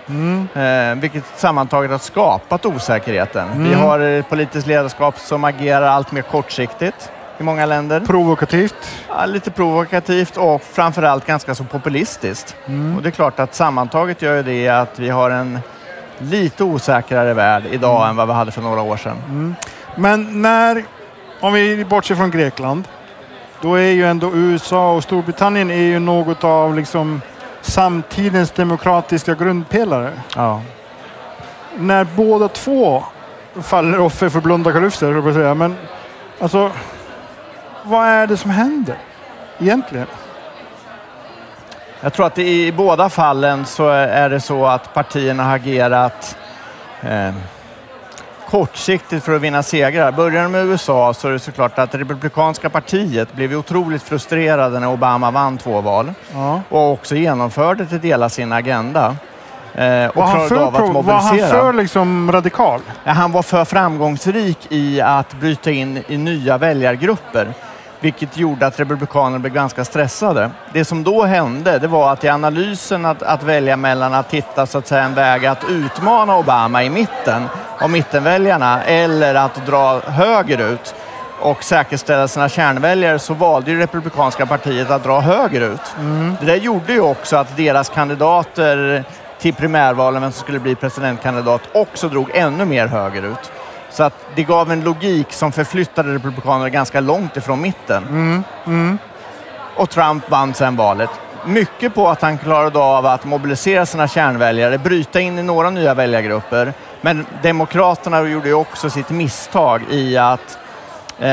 Eh, 0.55 0.95
vilket 0.95 1.23
sammantaget 1.35 1.91
har 1.91 1.97
skapat 1.97 2.65
osäkerheten. 2.65 3.47
Vi 3.63 3.73
har 3.73 3.99
ett 3.99 4.29
politiskt 4.29 4.67
ledarskap 4.67 5.19
som 5.19 5.43
agerar 5.43 5.87
allt 5.87 6.11
mer 6.11 6.21
kortsiktigt 6.21 7.11
i 7.37 7.43
många 7.43 7.65
länder. 7.65 7.99
Provokativt. 7.99 8.75
Ja, 9.09 9.25
lite 9.25 9.51
provokativt 9.51 10.37
och 10.37 10.61
framförallt 10.61 11.25
ganska 11.25 11.55
så 11.55 11.63
populistiskt. 11.63 12.55
Och 12.97 13.03
det 13.03 13.09
är 13.09 13.11
klart 13.11 13.39
att 13.39 13.55
sammantaget 13.55 14.21
gör 14.21 14.43
det 14.43 14.69
att 14.69 14.99
vi 14.99 15.09
har 15.09 15.29
en 15.29 15.59
lite 16.17 16.63
osäkrare 16.63 17.33
värld 17.33 17.63
idag 17.71 18.09
än 18.09 18.15
vad 18.15 18.27
vi 18.27 18.33
hade 18.33 18.51
för 18.51 18.61
några 18.61 18.81
år 18.81 18.97
sedan. 18.97 19.55
Men 19.95 20.41
när, 20.41 20.83
om 21.39 21.53
vi 21.53 21.85
bortser 21.85 22.15
från 22.15 22.31
Grekland, 22.31 22.87
då 23.61 23.75
är 23.75 23.91
ju 23.91 24.05
ändå 24.05 24.31
USA 24.33 24.95
och 24.95 25.03
Storbritannien 25.03 25.71
är 25.71 25.75
ju 25.75 25.99
något 25.99 26.43
av 26.43 26.75
liksom 26.75 27.21
samtidens 27.71 28.51
demokratiska 28.51 29.35
grundpelare. 29.35 30.11
Ja. 30.35 30.61
När 31.77 32.03
båda 32.03 32.47
två 32.47 33.03
faller 33.61 33.99
offer 33.99 34.29
för 34.29 34.41
blonda 34.41 34.71
kalufser, 34.71 35.13
jag 35.13 35.33
säga. 35.33 35.53
Men 35.53 35.75
alltså, 36.39 36.71
vad 37.83 38.07
är 38.07 38.27
det 38.27 38.37
som 38.37 38.51
händer 38.51 38.97
egentligen? 39.59 40.07
Jag 42.01 42.13
tror 42.13 42.25
att 42.25 42.35
i 42.35 42.67
i 42.67 42.71
båda 42.71 43.09
fallen 43.09 43.65
så 43.65 43.89
är 43.89 44.29
det 44.29 44.39
så 44.39 44.65
att 44.65 44.93
partierna 44.93 45.43
har 45.43 45.55
agerat 45.55 46.37
eh, 47.01 47.33
kortsiktigt 48.51 49.23
för 49.25 49.35
att 49.35 49.41
vinna 49.41 49.63
segrar. 49.63 50.11
Börjar 50.11 50.47
med 50.47 50.65
USA 50.65 51.13
så 51.13 51.27
är 51.27 51.31
det 51.31 51.39
såklart 51.39 51.79
att 51.79 51.95
Republikanska 51.95 52.69
partiet 52.69 53.33
blev 53.33 53.53
otroligt 53.53 54.03
frustrerade 54.03 54.79
när 54.79 54.87
Obama 54.87 55.31
vann 55.31 55.57
två 55.57 55.81
val 55.81 56.13
Ja. 56.33 56.61
och 56.69 56.91
också 56.91 57.15
genomförde 57.15 57.85
till 57.85 57.99
delar 58.01 58.29
sin 58.29 58.51
agenda. 58.51 59.15
Eh, 59.75 60.05
och 60.05 60.15
Var 60.15 60.25
han 60.25 60.47
för, 60.49 60.55
av 60.55 60.75
att 60.75 61.05
var 61.05 61.13
han 61.13 61.37
för 61.37 61.73
liksom 61.73 62.31
radikal? 62.31 62.79
Ja, 63.03 63.11
Han 63.11 63.31
var 63.31 63.43
för 63.43 63.65
framgångsrik 63.65 64.57
i 64.69 65.01
att 65.01 65.33
bryta 65.33 65.71
in 65.71 66.03
i 66.07 66.17
nya 66.17 66.57
väljargrupper. 66.57 67.47
Vilket 68.01 68.37
gjorde 68.37 68.67
att 68.67 68.79
Republikanerna 68.79 69.39
blev 69.39 69.53
ganska 69.53 69.85
stressade. 69.85 70.51
Det 70.73 70.85
som 70.85 71.03
då 71.03 71.23
hände, 71.23 71.79
det 71.79 71.87
var 71.87 72.11
att 72.13 72.23
i 72.23 72.29
analysen 72.29 73.05
att, 73.05 73.23
att 73.23 73.43
välja 73.43 73.77
mellan 73.77 74.13
att 74.13 74.33
hitta 74.33 74.65
så 74.65 74.77
att 74.77 74.87
säga, 74.87 75.03
en 75.03 75.13
väg 75.13 75.45
att 75.45 75.63
utmana 75.69 76.37
Obama 76.37 76.83
i 76.83 76.89
mitten 76.89 77.43
av 77.79 77.89
mittenväljarna 77.89 78.83
eller 78.83 79.35
att 79.35 79.65
dra 79.65 79.99
högerut 79.99 80.95
och 81.41 81.63
säkerställa 81.63 82.27
sina 82.27 82.49
kärnväljare 82.49 83.19
så 83.19 83.33
valde 83.33 83.71
ju 83.71 83.79
Republikanska 83.79 84.45
partiet 84.45 84.91
att 84.91 85.03
dra 85.03 85.19
högerut. 85.19 85.95
Det 86.39 86.45
där 86.45 86.55
gjorde 86.55 86.93
ju 86.93 87.01
också 87.01 87.35
att 87.37 87.57
deras 87.57 87.89
kandidater 87.89 89.03
till 89.39 89.53
primärvalen, 89.53 90.21
vem 90.21 90.31
som 90.31 90.41
skulle 90.43 90.59
bli 90.59 90.75
presidentkandidat, 90.75 91.61
också 91.73 92.09
drog 92.09 92.31
ännu 92.33 92.65
mer 92.65 92.87
högerut. 92.87 93.51
Så 93.91 94.03
att 94.03 94.13
det 94.35 94.43
gav 94.43 94.71
en 94.71 94.83
logik 94.83 95.33
som 95.33 95.51
förflyttade 95.51 96.13
Republikanerna 96.13 96.69
ganska 96.69 96.99
långt 96.99 97.37
ifrån 97.37 97.61
mitten. 97.61 98.43
Och 99.75 99.89
Trump 99.89 100.29
vann 100.29 100.53
sen 100.53 100.75
valet. 100.75 101.09
Mycket 101.45 101.95
på 101.95 102.09
att 102.09 102.21
han 102.21 102.37
klarade 102.37 102.79
av 102.79 103.05
att 103.05 103.25
mobilisera 103.25 103.85
sina 103.85 104.07
kärnväljare, 104.07 104.77
bryta 104.77 105.19
in 105.19 105.39
i 105.39 105.43
några 105.43 105.69
nya 105.69 105.93
väljargrupper. 105.93 106.73
Men 107.01 107.25
Demokraterna 107.43 108.21
gjorde 108.21 108.53
också 108.53 108.89
sitt 108.89 109.09
misstag 109.09 109.81
i 109.89 110.17
att 110.17 110.57
eh, 111.19 111.27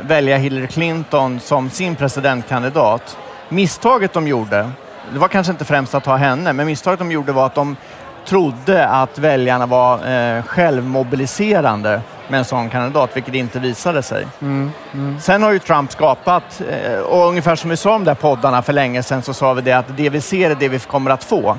välja 0.00 0.36
Hillary 0.36 0.66
Clinton 0.66 1.40
som 1.40 1.70
sin 1.70 1.96
presidentkandidat. 1.96 3.18
Misstaget 3.48 4.12
de 4.12 4.28
gjorde, 4.28 4.70
det 5.12 5.18
var 5.18 5.28
kanske 5.28 5.50
inte 5.50 5.64
främst 5.64 5.94
att 5.94 6.04
ta 6.04 6.16
henne, 6.16 6.52
men 6.52 6.66
misstaget 6.66 6.98
de 6.98 7.12
gjorde 7.12 7.32
var 7.32 7.46
att 7.46 7.54
de 7.54 7.76
trodde 8.26 8.88
att 8.88 9.18
väljarna 9.18 9.66
var 9.66 9.94
eh, 10.08 10.42
självmobiliserande 10.42 12.00
med 12.28 12.38
en 12.38 12.44
sån 12.44 12.70
kandidat, 12.70 13.10
vilket 13.14 13.34
inte 13.34 13.58
visade 13.58 14.02
sig. 14.02 14.26
Sen 15.20 15.42
har 15.42 15.52
ju 15.52 15.58
Trump 15.58 15.92
skapat, 15.92 16.62
eh, 16.70 16.98
och 16.98 17.28
ungefär 17.28 17.56
som 17.56 17.70
vi 17.70 17.76
sa 17.76 17.94
om 17.94 18.04
de 18.04 18.10
där 18.10 18.14
poddarna 18.14 18.62
för 18.62 18.72
länge 18.72 19.02
sedan, 19.02 19.22
så 19.22 19.34
sa 19.34 19.52
vi 19.52 19.62
det 19.62 19.72
att 19.72 19.96
det 19.96 20.10
vi 20.10 20.20
ser 20.20 20.50
är 20.50 20.54
det 20.54 20.68
vi 20.68 20.78
kommer 20.78 21.10
att 21.10 21.24
få. 21.24 21.58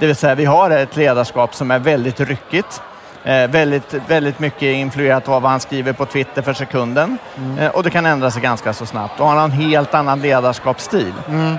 Det 0.00 0.06
vill 0.06 0.16
säga, 0.16 0.34
vi 0.34 0.44
har 0.44 0.70
ett 0.70 0.96
ledarskap 0.96 1.54
som 1.54 1.70
är 1.70 1.78
väldigt 1.78 2.20
ryckigt. 2.20 2.82
Eh, 3.24 3.48
väldigt, 3.48 3.94
väldigt 4.08 4.38
mycket 4.38 4.62
influerat 4.62 5.28
av 5.28 5.42
vad 5.42 5.50
han 5.50 5.60
skriver 5.60 5.92
på 5.92 6.06
Twitter 6.06 6.42
för 6.42 6.52
sekunden. 6.52 7.18
Eh, 7.60 7.68
och 7.68 7.82
det 7.82 7.90
kan 7.90 8.06
ändra 8.06 8.30
sig 8.30 8.42
ganska 8.42 8.72
så 8.72 8.86
snabbt. 8.86 9.20
Och 9.20 9.26
han 9.26 9.36
har 9.36 9.44
en 9.44 9.50
helt 9.50 9.94
annan 9.94 10.20
ledarskapsstil. 10.20 11.12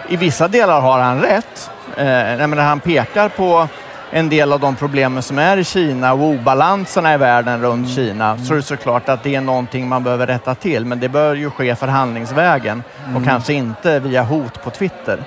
I 0.10 0.18
vissa 0.18 0.48
delar 0.48 0.82
har 0.82 1.00
han 1.00 1.22
rätt. 1.22 1.72
Eh, 1.98 2.58
han 2.58 2.80
pekar 2.80 3.30
på 3.30 3.68
en 4.12 4.30
del 4.30 4.54
av 4.54 4.60
de 4.60 4.76
problemen 4.76 5.24
som 5.24 5.40
är 5.40 5.58
i 5.58 5.64
Kina 5.64 6.14
och 6.14 6.22
obalanserna 6.22 7.14
i 7.14 7.18
världen 7.18 7.62
runt 7.62 7.90
Kina 7.90 8.38
så 8.38 8.54
är 8.54 8.58
det 8.58 8.64
såklart 8.64 9.10
att 9.10 9.24
det 9.24 9.36
är 9.36 9.42
någonting 9.42 9.88
man 9.88 10.04
behöver 10.04 10.28
rätta 10.28 10.56
till. 10.56 10.86
Men 10.86 11.00
det 11.00 11.10
bör 11.10 11.36
ju 11.36 11.50
ske 11.50 11.76
förhandlingsvägen 11.76 12.84
och 13.16 13.24
kanske 13.26 13.54
inte 13.54 14.00
via 14.00 14.24
hot 14.24 14.64
på 14.64 14.70
Twitter. 14.70 15.24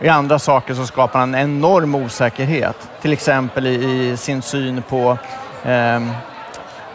I 0.00 0.08
andra 0.08 0.38
saker 0.38 0.74
så 0.74 0.86
skapar 0.86 1.18
han 1.18 1.34
en 1.34 1.40
enorm 1.40 1.94
osäkerhet. 1.94 2.76
Till 3.02 3.12
exempel 3.12 3.66
i, 3.66 4.10
i 4.10 4.16
sin 4.16 4.42
syn 4.42 4.82
på 4.88 5.18
ehm, 5.64 6.10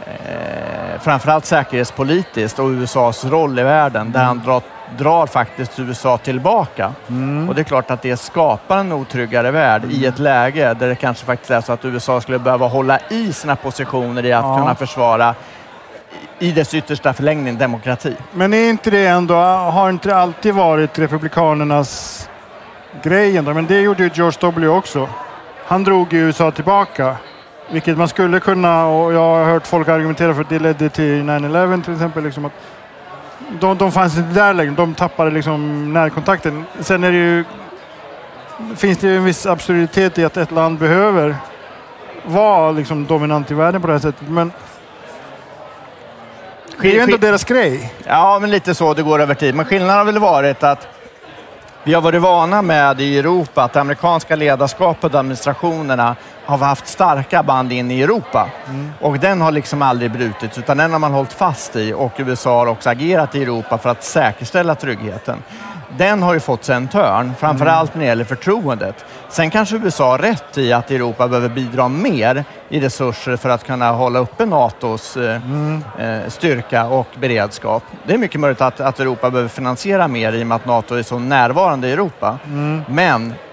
eh, 0.06 1.00
framförallt 1.00 1.46
säkerhetspolitiskt 1.46 2.60
och 2.60 2.68
USAs 2.68 3.26
roll 3.26 3.60
i 3.60 3.64
världen 3.64 4.12
där 4.12 4.24
han 4.24 4.40
drar, 4.40 4.62
drar 4.98 5.28
faktiskt 5.28 5.80
USA 5.80 6.18
tillbaka. 6.18 6.94
Och 7.50 7.56
det 7.56 7.62
är 7.62 7.64
klart 7.64 7.92
att 7.92 8.02
det 8.02 8.18
skapar 8.18 8.78
en 8.78 8.92
otryggare 8.92 9.52
värld 9.52 9.82
i 9.90 10.06
ett 10.06 10.20
läge 10.20 10.74
där 10.74 10.88
det 10.88 10.96
kanske 10.96 11.26
faktiskt 11.26 11.52
är 11.52 11.62
så 11.62 11.74
att 11.74 11.86
USA 11.86 12.22
skulle 12.22 12.40
behöva 12.40 12.68
hålla 12.68 13.00
i 13.10 13.34
sina 13.34 13.56
positioner 13.56 14.26
i 14.26 14.34
att 14.34 14.46
Ja. 14.46 14.58
kunna 14.58 14.76
försvara 14.76 15.36
i 16.40 16.52
dess 16.52 16.74
yttersta 16.74 17.14
förlängning 17.14 17.58
demokrati. 17.58 18.16
Men 18.32 18.54
är 18.54 18.70
inte 18.70 18.90
det 18.92 19.08
ändå, 19.08 19.36
har 19.36 19.90
inte 19.90 20.10
det 20.10 20.16
alltid 20.16 20.54
varit 20.54 21.00
Republikanernas 21.00 22.30
grej 23.04 23.38
ändå? 23.38 23.54
Men 23.54 23.66
det 23.68 23.82
gjorde 23.82 24.04
ju 24.04 24.10
George 24.14 24.38
W 24.42 24.68
också. 24.68 25.10
Han 25.66 25.84
drog 25.84 26.14
ju 26.14 26.20
USA 26.20 26.52
tillbaka. 26.52 27.16
Vilket 27.72 27.98
man 27.98 28.08
skulle 28.08 28.40
kunna, 28.40 28.86
och 28.88 29.14
jag 29.14 29.20
har 29.20 29.46
hört 29.46 29.68
folk 29.68 29.88
argumentera 29.88 30.34
för 30.34 30.42
att 30.42 30.50
det 30.50 30.60
ledde 30.60 30.90
till 30.90 31.24
9-11 31.24 31.84
till 31.84 31.94
exempel. 31.94 32.24
Liksom 32.24 32.46
att 32.46 32.52
de, 33.60 33.78
de 33.78 33.92
fanns 33.92 34.18
inte 34.18 34.34
där 34.34 34.54
längre, 34.54 34.72
de 34.72 34.94
tappade 34.94 35.32
liksom 35.32 35.94
närkontakten. 35.94 36.66
Sen 36.80 37.04
är 37.04 37.12
det 37.12 37.18
ju, 37.18 37.44
finns 38.76 38.98
det 38.98 39.08
ju 39.08 39.18
en 39.18 39.26
viss 39.26 39.46
absurditet 39.46 40.18
i 40.18 40.26
att 40.26 40.38
ett 40.38 40.52
land 40.52 40.80
behöver 40.80 41.36
vara 42.26 42.72
liksom 42.72 43.06
dominant 43.06 43.52
i 43.52 43.54
världen 43.54 43.82
på 43.82 43.88
det 43.88 43.94
här 43.94 44.00
sättet. 44.00 44.30
Men 44.30 44.52
det 46.82 46.88
är 46.88 46.94
ju 46.94 47.00
ändå 47.00 47.18
deras 47.18 47.44
grej. 47.44 47.94
Ja, 48.06 48.38
men 48.42 48.52
lite 48.52 48.76
så 48.76 48.94
det 48.94 49.04
går 49.04 49.22
över 49.22 49.34
tid. 49.36 49.56
Men 49.56 49.66
skillnaden 49.66 49.98
har 49.98 50.06
väl 50.06 50.20
varit 50.20 50.64
att 50.64 50.88
vi 51.84 51.94
har 51.94 52.02
varit 52.02 52.22
vana 52.22 52.62
med 52.62 53.02
i 53.02 53.18
Europa 53.18 53.64
att 53.64 53.74
det 53.74 53.82
amerikanska 53.82 54.36
ledarskapet 54.36 55.14
och 55.14 55.20
administrationerna 55.20 56.16
har 56.48 56.58
haft 56.58 56.88
starka 56.88 57.44
band 57.44 57.72
in 57.72 57.92
i 57.92 58.02
Europa. 58.02 58.50
Och 59.02 59.20
den 59.20 59.42
har 59.42 59.52
liksom 59.52 59.82
aldrig 59.82 60.12
brutits, 60.12 60.58
utan 60.58 60.78
den 60.78 60.92
har 60.92 61.00
man 61.00 61.14
hållit 61.14 61.34
fast 61.34 61.76
i 61.76 61.94
och 61.94 62.12
USA 62.18 62.60
har 62.60 62.68
också 62.68 62.90
agerat 62.90 63.36
i 63.36 63.44
Europa 63.44 63.78
för 63.78 63.90
att 63.90 64.04
säkerställa 64.04 64.76
tryggheten. 64.76 65.44
den 65.98 66.24
har 66.24 66.34
ju 66.34 66.40
fått 66.40 66.64
sig 66.64 66.76
en 66.76 66.88
törn, 66.88 67.34
framförallt 67.40 67.94
när 67.96 68.02
det 68.02 68.08
gäller 68.08 68.24
förtroendet. 68.24 69.06
Sen 69.30 69.50
kanske 69.50 69.76
USA 69.76 70.10
har 70.12 70.18
rätt 70.18 70.58
i 70.58 70.74
att 70.74 70.92
Europa 70.92 71.28
behöver 71.28 71.50
bidra 71.50 71.88
mer 71.88 72.44
i 72.70 72.80
resurser 72.80 73.36
för 73.38 73.50
att 73.50 73.64
kunna 73.64 73.92
hålla 73.92 74.20
uppe 74.20 74.46
NATOs 74.46 75.18
eh, 75.18 75.40
styrka 76.28 76.86
och 76.86 77.08
beredskap. 77.20 77.84
Det 78.08 78.14
är 78.14 78.18
mycket 78.18 78.40
möjligt 78.42 78.62
att, 78.62 78.80
att 78.80 79.00
Europa 79.00 79.30
behöver 79.30 79.50
finansiera 79.50 80.08
mer 80.08 80.34
i 80.34 80.44
och 80.44 80.48
med 80.48 80.56
att 80.56 80.66
NATO 80.66 80.96
är 80.96 81.04
så 81.04 81.20
närvarande 81.20 81.88
i 81.88 81.92
Europa. 81.92 82.38
Men 82.88 83.32
a- 83.32 83.36
a- 83.36 83.47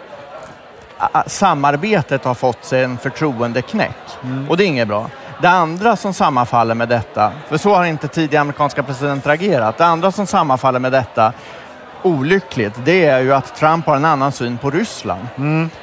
samarbetet 1.26 2.24
har 2.24 2.35
fått 2.35 2.64
sig 2.64 2.85
en 2.85 2.98
förtroendeknäck. 2.98 3.96
Och 4.48 4.57
det 4.57 4.64
är 4.64 4.66
inget 4.66 4.88
bra. 4.88 5.11
Det 5.42 5.48
andra 5.48 5.96
som 5.96 6.14
sammanfaller 6.14 6.74
med 6.74 6.88
detta, 6.88 7.33
för 7.48 7.57
så 7.57 7.74
har 7.74 7.85
inte 7.85 8.09
tidigare 8.09 8.40
amerikanska 8.40 8.83
presidenter 8.83 9.30
agerat, 9.30 9.78
det 9.78 9.87
andra 9.87 10.12
som 10.12 10.26
sammanfaller 10.26 10.78
med 10.78 10.92
detta 10.92 11.33
olyckligt, 12.04 12.74
det 12.84 13.04
är 13.04 13.20
ju 13.20 13.34
att 13.34 13.56
Trump 13.56 13.86
har 13.86 13.96
en 13.96 14.04
annan 14.04 14.32
syn 14.32 14.58
på 14.58 14.70
Ryssland. 14.70 15.26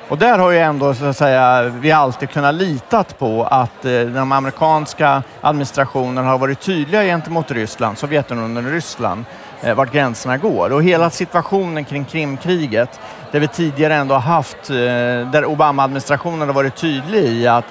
Och 0.10 0.17
där 0.17 0.39
har 0.39 0.51
ju 0.51 0.57
ändå 0.57 0.93
så 0.93 1.05
att 1.05 1.17
säga, 1.17 1.63
vi 1.63 1.91
alltid 1.91 2.29
kunnat 2.29 2.55
litat 2.55 3.19
på 3.19 3.43
att 3.43 3.86
eh, 3.86 4.01
de 4.01 4.31
amerikanska 4.31 5.23
administrationerna 5.41 6.29
har 6.29 6.38
varit 6.38 6.60
tydliga 6.60 7.03
gentemot 7.03 7.51
Ryssland, 7.51 7.97
Sovjetunionen 7.97 8.65
och 8.65 8.71
Ryssland, 8.71 9.25
eh, 9.62 9.75
vart 9.75 9.91
gränserna 9.91 10.38
går. 10.38 10.73
Och 10.73 10.84
hela 10.84 11.10
situationen 11.10 11.86
kring 11.86 12.05
Krimkriget, 12.05 12.99
där 13.31 13.39
vi 13.39 13.47
tidigare 13.47 13.95
ändå 13.95 14.15
haft, 14.15 14.69
eh, 14.69 14.75
där 15.31 15.45
Obama-administrationen 15.45 16.47
har 16.47 16.55
varit 16.55 16.75
tydlig 16.75 17.23
i 17.23 17.47
att 17.47 17.65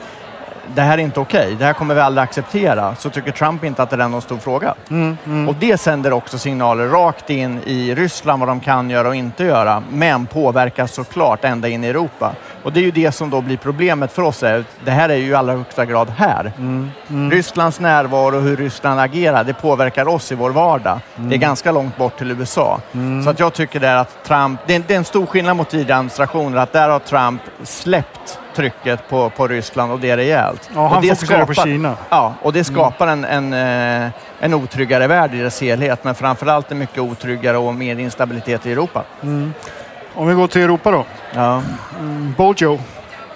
det 0.74 0.83
här 0.83 0.98
är 0.98 1.02
inte 1.02 1.20
okej, 1.20 1.56
det 1.59 1.64
här 1.64 1.72
kommer 1.72 1.94
vi 1.94 2.00
aldrig 2.00 2.22
acceptera, 2.22 2.94
så 2.94 3.11
tycker 3.11 3.33
Trump 3.33 3.64
inte 3.64 3.83
att 3.83 3.90
det 3.90 3.96
är 3.96 4.09
någon 4.09 4.22
stor 4.22 4.38
fråga. 4.38 4.74
Och 5.48 5.54
det 5.54 5.80
sänder 5.80 6.12
också 6.12 6.38
signaler 6.38 6.88
rakt 6.88 7.30
in 7.30 7.61
i 7.66 7.94
Ryssland 7.94 8.40
vad 8.40 8.48
de 8.48 8.61
kan 8.61 8.90
göra 8.90 9.09
och 9.09 9.14
inte 9.14 9.44
göra, 9.44 9.83
men 9.90 10.26
påverkar 10.26 10.87
såklart 10.87 11.44
ända 11.44 11.68
in 11.68 11.85
i 11.85 11.87
Europa. 11.87 12.33
Och 12.62 12.72
det 12.72 12.80
är 12.80 12.85
ju 12.85 12.90
det 12.90 13.12
som 13.12 13.30
då 13.30 13.40
blir 13.40 13.56
problemet 13.56 14.12
för 14.12 14.22
oss. 14.22 14.42
Är, 14.42 14.64
det 14.85 14.90
här 14.90 15.09
är 15.09 15.16
ju 15.16 15.28
i 15.28 15.35
allra 15.35 15.52
högsta 15.52 15.85
grad 15.85 16.11
här. 16.11 16.52
Rysslands 17.30 17.80
närvaro 17.80 18.37
och 18.37 18.42
hur 18.42 18.56
Ryssland 18.56 19.00
agerar, 19.00 19.44
det 19.44 19.54
påverkar 19.54 20.09
oss 20.09 20.33
i 20.33 20.35
vår 20.35 20.50
vardag. 20.50 21.00
Det 21.16 21.35
är 21.35 21.38
ganska 21.38 21.72
långt 21.72 21.96
bort 21.96 22.18
till 22.18 22.30
USA. 22.30 22.80
Så 23.24 23.30
att 23.30 23.40
jag 23.40 23.52
tycker 23.52 23.80
det 23.80 23.88
är 23.88 23.96
att 23.96 24.24
Trump, 24.24 24.61
det 24.66 24.74
är, 24.74 24.83
det 24.87 24.94
är 24.94 24.98
en 24.98 25.04
stor 25.04 25.26
skillnad 25.26 25.56
mot 25.56 25.70
tidigare 25.70 25.98
administrationer, 25.98 26.59
att 26.59 26.72
där 26.72 26.88
har 26.88 26.98
Trump 26.98 27.42
släppt 27.62 28.38
trycket 28.54 29.08
på, 29.08 29.30
på 29.30 29.48
Ryssland 29.48 29.92
och 29.92 30.00
det 30.00 30.10
är 30.10 30.16
rejält. 30.16 30.70
Ja, 30.74 30.88
han 30.88 30.96
och 30.96 31.02
det 31.02 31.08
fokuserar 31.08 31.46
på 31.46 31.54
Kina. 31.54 31.96
Ja, 32.08 32.34
och 32.42 32.52
det 32.52 32.64
skapar 32.64 33.06
en, 33.06 33.24
en, 33.24 33.52
eh, 33.52 34.10
en 34.40 34.54
otryggare 34.54 35.06
värld 35.06 35.34
i 35.34 35.40
dess 35.40 35.60
helhet, 35.60 36.04
men 36.04 36.14
framförallt 36.14 36.72
en 36.72 36.78
mycket 36.78 36.98
otryggare 36.98 37.58
och 37.58 37.74
mer 37.74 37.98
instabilitet 37.98 38.66
i 38.66 38.72
Europa. 38.72 39.04
Om 40.14 40.26
vi 40.28 40.34
går 40.34 40.46
till 40.46 40.62
Europa 40.62 40.90
då. 40.90 41.04
Ja. 41.34 41.62
Bojo, 42.36 42.78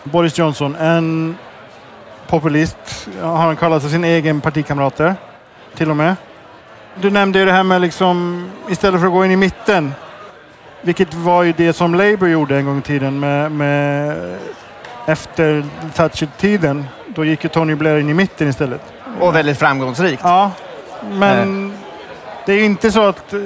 Boris 0.02 0.38
Johnson, 0.38 0.76
en 0.76 1.36
populist. 2.26 3.08
Har 3.22 3.36
han 3.36 3.56
kallat 3.56 3.82
sig 3.82 3.90
sin 3.90 4.04
egen 4.04 4.40
partikamrater 4.40 5.14
till 5.74 5.90
och 5.90 5.96
med. 5.96 6.16
Du 7.00 7.10
nämnde 7.10 7.38
ju 7.38 7.44
det 7.44 7.52
här 7.52 7.62
med 7.62 7.80
liksom 7.80 8.46
istället 8.68 9.00
för 9.00 9.06
att 9.06 9.12
gå 9.12 9.24
in 9.24 9.30
i 9.30 9.36
mitten. 9.36 9.94
Vilket 10.82 11.14
var 11.14 11.42
ju 11.42 11.52
det 11.56 11.72
som 11.72 11.94
Labour 11.94 12.28
gjorde 12.28 12.56
en 12.56 12.64
gång 12.64 12.78
i 12.78 12.82
tiden 12.82 13.20
med, 13.20 13.52
med 13.52 14.16
efter 15.06 15.64
Thatcher-tiden. 15.94 16.84
Då 17.06 17.24
gick 17.24 17.44
ju 17.44 17.50
Tony 17.50 17.74
Blair 17.74 17.98
in 17.98 18.08
i 18.08 18.14
mitten 18.14 18.48
istället. 18.48 18.80
Och 19.20 19.34
väldigt 19.34 19.58
framgångsrikt. 19.58 20.22
Ja, 20.24 20.50
men 21.10 21.72
det 22.46 22.52
är 22.52 22.56
ju 22.56 22.64
inte 22.64 22.92
så 22.92 23.02
att 23.02 23.32
eh, 23.32 23.38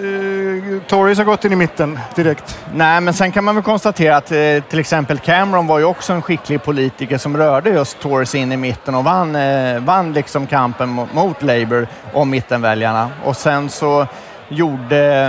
Tories 0.87 1.19
har 1.19 1.25
gått 1.25 1.45
in 1.45 1.53
i 1.53 1.57
mitten 1.57 1.99
direkt. 2.15 2.59
Nej, 2.75 3.01
men 3.01 3.15
sen 3.15 3.33
kan 3.33 3.45
man 3.45 3.55
väl 3.55 3.65
konstatera 3.65 4.17
att 4.17 4.33
eh, 4.33 4.63
till 4.69 4.79
exempel 4.79 5.19
Cameron 5.19 5.67
var 5.67 5.79
ju 5.79 5.85
också 5.85 6.13
en 6.13 6.23
skicklig 6.23 6.63
politiker 6.63 7.19
som 7.19 7.37
rörde 7.37 7.71
just 7.71 8.01
Tories 8.01 8.35
in 8.35 8.53
i 8.53 8.57
mitten 8.57 8.95
och 8.95 9.05
vann, 9.05 9.37
eh, 9.37 9.81
vann 9.81 10.13
liksom 10.13 10.47
kampen 10.47 10.89
mot, 10.89 11.15
mot 11.15 11.43
Labour 11.43 11.89
om 12.13 12.31
mittenväljarna. 12.31 13.11
Och 13.25 13.37
sen 13.37 13.71
så 13.71 14.07
gjorde 14.49 15.27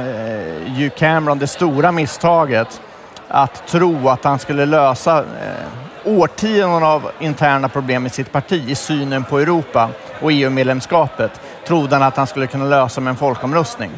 eh, 0.66 0.80
ju 0.80 0.90
Cameron 0.90 1.40
det 1.40 1.48
stora 1.48 1.92
misstaget 1.92 2.82
att 3.28 3.68
tro 3.68 4.10
att 4.10 4.24
han 4.24 4.40
skulle 4.40 4.66
lösa 4.66 5.18
eh, 5.18 5.89
årtionden 6.18 6.84
av 6.84 7.12
interna 7.20 7.70
problem 7.70 8.06
i 8.06 8.10
sitt 8.10 8.32
parti 8.32 8.70
i 8.70 8.76
synen 8.76 9.24
på 9.24 9.40
Europa 9.40 9.90
och 10.22 10.32
EU-medlemskapet 10.32 11.42
trodde 11.68 11.96
han 11.96 12.04
att 12.04 12.18
han 12.18 12.28
skulle 12.28 12.48
kunna 12.48 12.66
lösa 12.66 13.02
med 13.02 13.12
en 13.12 13.18
folkomröstning. 13.18 13.92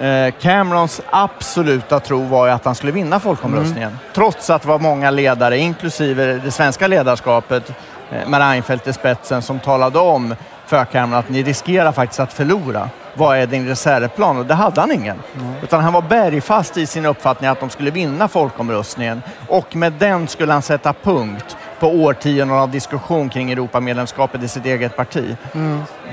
Eh, 0.00 0.34
Camerons 0.40 1.00
absoluta 1.10 2.00
tro 2.00 2.22
var 2.22 2.46
ju 2.46 2.52
att 2.52 2.64
han 2.64 2.74
skulle 2.74 2.92
vinna 2.92 3.20
folkomröstningen. 3.20 3.98
Trots 4.14 4.50
att 4.50 4.62
det 4.62 4.68
var 4.68 4.78
många 4.78 5.10
ledare, 5.10 5.58
inklusive 5.58 6.40
det 6.44 6.50
svenska 6.50 6.86
ledarskapet, 6.86 7.72
eh, 8.10 8.28
med 8.28 8.40
Reinfeldt 8.40 8.86
i 8.86 8.92
spetsen, 8.92 9.42
som 9.42 9.58
talade 9.58 9.98
om 9.98 10.34
för 10.66 10.84
Cameron 10.84 11.18
att 11.18 11.28
ni 11.28 11.42
riskerar 11.42 11.92
faktiskt 11.92 12.20
att 12.20 12.32
förlora. 12.32 12.90
Vad 13.18 13.38
är 13.38 13.46
din 13.46 13.68
reservplan? 13.68 14.38
Och 14.38 14.46
det 14.46 14.54
hade 14.54 14.80
han 14.80 14.92
ingen. 14.92 15.22
Utan 15.62 15.80
han 15.80 15.92
var 15.92 16.02
bergfast 16.02 16.76
i 16.76 16.86
sin 16.86 17.06
uppfattning 17.06 17.50
att 17.50 17.60
de 17.60 17.70
skulle 17.70 17.90
vinna 17.90 18.28
folkomröstningen 18.28 19.22
och 19.48 19.76
med 19.76 19.92
den 19.92 20.28
skulle 20.28 20.52
han 20.52 20.62
sätta 20.62 20.92
punkt 20.92 21.56
på 21.80 21.86
årtionden 21.88 22.50
av 22.50 22.70
diskussion 22.70 23.28
kring 23.28 23.50
Europamedlemskapet 23.52 24.42
i 24.42 24.48
sitt 24.48 24.66
eget 24.66 24.96
parti. 24.96 25.36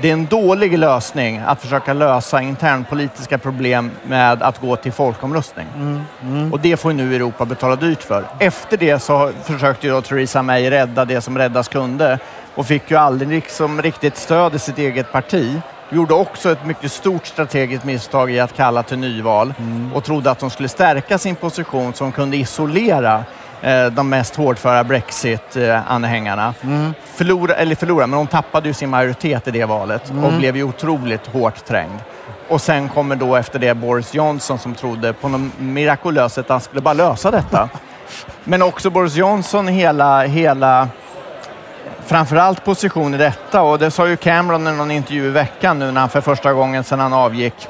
Det 0.00 0.08
är 0.08 0.12
en 0.12 0.26
dålig 0.26 0.78
lösning 0.78 1.42
att 1.46 1.60
försöka 1.60 1.92
lösa 1.92 2.42
internpolitiska 2.42 3.38
problem 3.38 3.90
med 4.02 4.42
att 4.42 4.60
gå 4.60 4.76
till 4.76 4.92
folkomröstning. 4.92 5.66
Och 6.52 6.60
det 6.60 6.76
får 6.76 6.92
nu 6.92 7.16
Europa 7.16 7.44
betala 7.44 7.76
dyrt 7.76 8.02
för. 8.02 8.24
Efter 8.38 8.76
det 8.76 8.98
så 8.98 9.30
försökte 9.42 9.86
ju 9.86 10.00
Theresa 10.00 10.42
May 10.42 10.70
rädda 10.70 11.04
det 11.04 11.20
som 11.20 11.38
räddas 11.38 11.68
kunde 11.68 12.18
och 12.54 12.66
fick 12.66 12.90
ju 12.90 12.96
aldrig 12.96 13.28
liksom 13.30 13.82
riktigt 13.82 14.16
stöd 14.16 14.54
i 14.54 14.58
sitt 14.58 14.78
eget 14.78 15.12
parti. 15.12 15.60
Gjorde 15.90 16.14
också 16.14 16.52
ett 16.52 16.66
mycket 16.66 16.92
stort 16.92 17.26
strategiskt 17.26 17.84
misstag 17.84 18.30
i 18.30 18.40
att 18.40 18.56
kalla 18.56 18.82
till 18.82 18.98
nyval 18.98 19.54
och 19.94 20.04
trodde 20.04 20.30
att 20.30 20.38
de 20.38 20.50
skulle 20.50 20.68
stärka 20.68 21.18
sin 21.18 21.36
position 21.36 21.92
som 21.92 22.12
kunde 22.12 22.36
isolera 22.36 23.24
eh, 23.62 23.86
de 23.86 24.08
mest 24.08 24.36
hårdföra 24.36 24.84
Brexit-anhängarna. 24.84 26.54
Förlora, 27.04 27.54
eller 27.54 27.74
förlora, 27.74 28.06
men 28.06 28.18
de 28.18 28.26
tappade 28.26 28.68
ju 28.68 28.74
sin 28.74 28.90
majoritet 28.90 29.48
i 29.48 29.50
det 29.50 29.64
valet 29.64 30.12
och 30.24 30.32
blev 30.32 30.56
ju 30.56 30.62
otroligt 30.64 31.26
hårt 31.26 31.64
trängd. 31.64 32.00
Och 32.48 32.60
sen 32.60 32.88
kommer 32.88 33.16
då 33.16 33.36
efter 33.36 33.58
det 33.58 33.74
Boris 33.74 34.14
Johnson 34.14 34.58
som 34.58 34.74
trodde 34.74 35.12
på 35.12 35.28
något 35.28 35.58
mirakulöst 35.58 36.34
sätt 36.34 36.44
att 36.44 36.50
han 36.50 36.60
skulle 36.60 36.80
bara 36.80 36.94
lösa 36.94 37.30
detta. 37.30 37.68
Men 38.44 38.62
också 38.62 38.90
Boris 38.90 39.16
Johnson 39.16 39.68
hela, 39.68 40.22
hela 40.22 40.88
framförallt 42.06 42.64
position 42.64 43.14
i 43.14 43.18
detta 43.18 43.62
och 43.62 43.78
det 43.78 43.90
sa 43.90 44.08
ju 44.08 44.16
Cameron 44.16 44.68
i 44.68 44.72
någon 44.72 44.90
intervju 44.90 45.26
i 45.26 45.30
veckan 45.30 45.78
nu 45.78 45.90
när 45.90 46.00
han 46.00 46.10
för 46.10 46.20
första 46.20 46.52
gången 46.52 46.84
sedan 46.84 47.00
han 47.00 47.12
avgick 47.12 47.68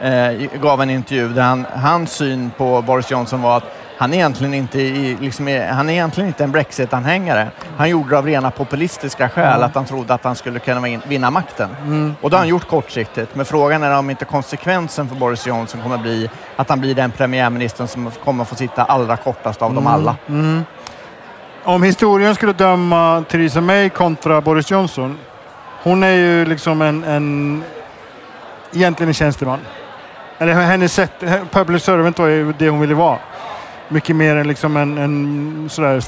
eh, 0.00 0.32
gav 0.60 0.82
en 0.82 0.90
intervju 0.90 1.28
där 1.28 1.42
han, 1.42 1.66
hans 1.74 2.12
syn 2.12 2.50
på 2.56 2.82
Boris 2.82 3.10
Johnson 3.10 3.42
var 3.42 3.56
att 3.56 3.64
han 3.98 4.14
egentligen 4.14 4.54
inte, 4.54 4.80
i, 4.80 5.16
liksom, 5.20 5.48
är- 5.48 5.68
han 5.72 5.88
är 5.88 5.92
egentligen 5.92 6.28
inte 6.28 6.44
en 6.44 6.52
Brexit-anhängare. 6.52 7.48
Han 7.76 7.88
gjorde 7.90 8.10
det 8.10 8.18
av 8.18 8.26
rena 8.26 8.50
populistiska 8.50 9.28
skäl, 9.28 9.62
att 9.62 9.74
han 9.74 9.84
trodde 9.84 10.14
att 10.14 10.24
han 10.24 10.34
skulle 10.36 10.58
kunna 10.58 10.80
vin- 10.80 11.02
vinna 11.06 11.30
makten. 11.30 11.68
Och 12.20 12.30
det 12.30 12.36
har 12.36 12.40
han 12.40 12.48
gjort 12.48 12.68
kortsiktigt. 12.68 13.34
Men 13.34 13.44
frågan 13.46 13.82
är 13.82 13.98
om 13.98 14.10
inte 14.10 14.24
konsekvensen 14.24 15.08
för 15.08 15.16
Boris 15.16 15.46
Johnson 15.46 15.80
kommer 15.82 15.98
bli 15.98 16.30
att 16.56 16.68
han 16.68 16.80
blir 16.80 16.94
den 16.94 17.10
premiärministern 17.10 17.88
som 17.88 18.10
kommer 18.24 18.44
få 18.44 18.54
sitta 18.54 18.84
allra 18.84 19.16
kortast 19.16 19.62
av 19.62 19.74
dem 19.74 19.86
alla. 19.86 20.16
Om 21.68 21.82
historien 21.82 22.34
skulle 22.34 22.52
döma 22.52 23.24
Theresa 23.28 23.60
May 23.60 23.90
kontra 23.90 24.40
Boris 24.40 24.70
Johnson. 24.70 25.18
Hon 25.82 26.02
är 26.02 26.12
ju 26.12 26.44
liksom 26.44 26.82
en, 26.82 27.04
en 27.04 27.62
egentligen 28.72 29.08
en 29.08 29.14
tjänsteman. 29.14 29.58
Eller 30.38 30.52
hennes 30.52 30.92
sätt, 30.92 31.24
public 31.50 31.82
servant 31.82 32.18
var 32.18 32.26
ju 32.26 32.52
det 32.58 32.68
hon 32.68 32.80
ville 32.80 32.94
vara. 32.94 33.18
Mycket 33.88 34.16
mer 34.16 34.36
än 34.36 34.48
liksom 34.48 34.76
en, 34.76 34.98
en 34.98 35.68
sådär 35.70 36.02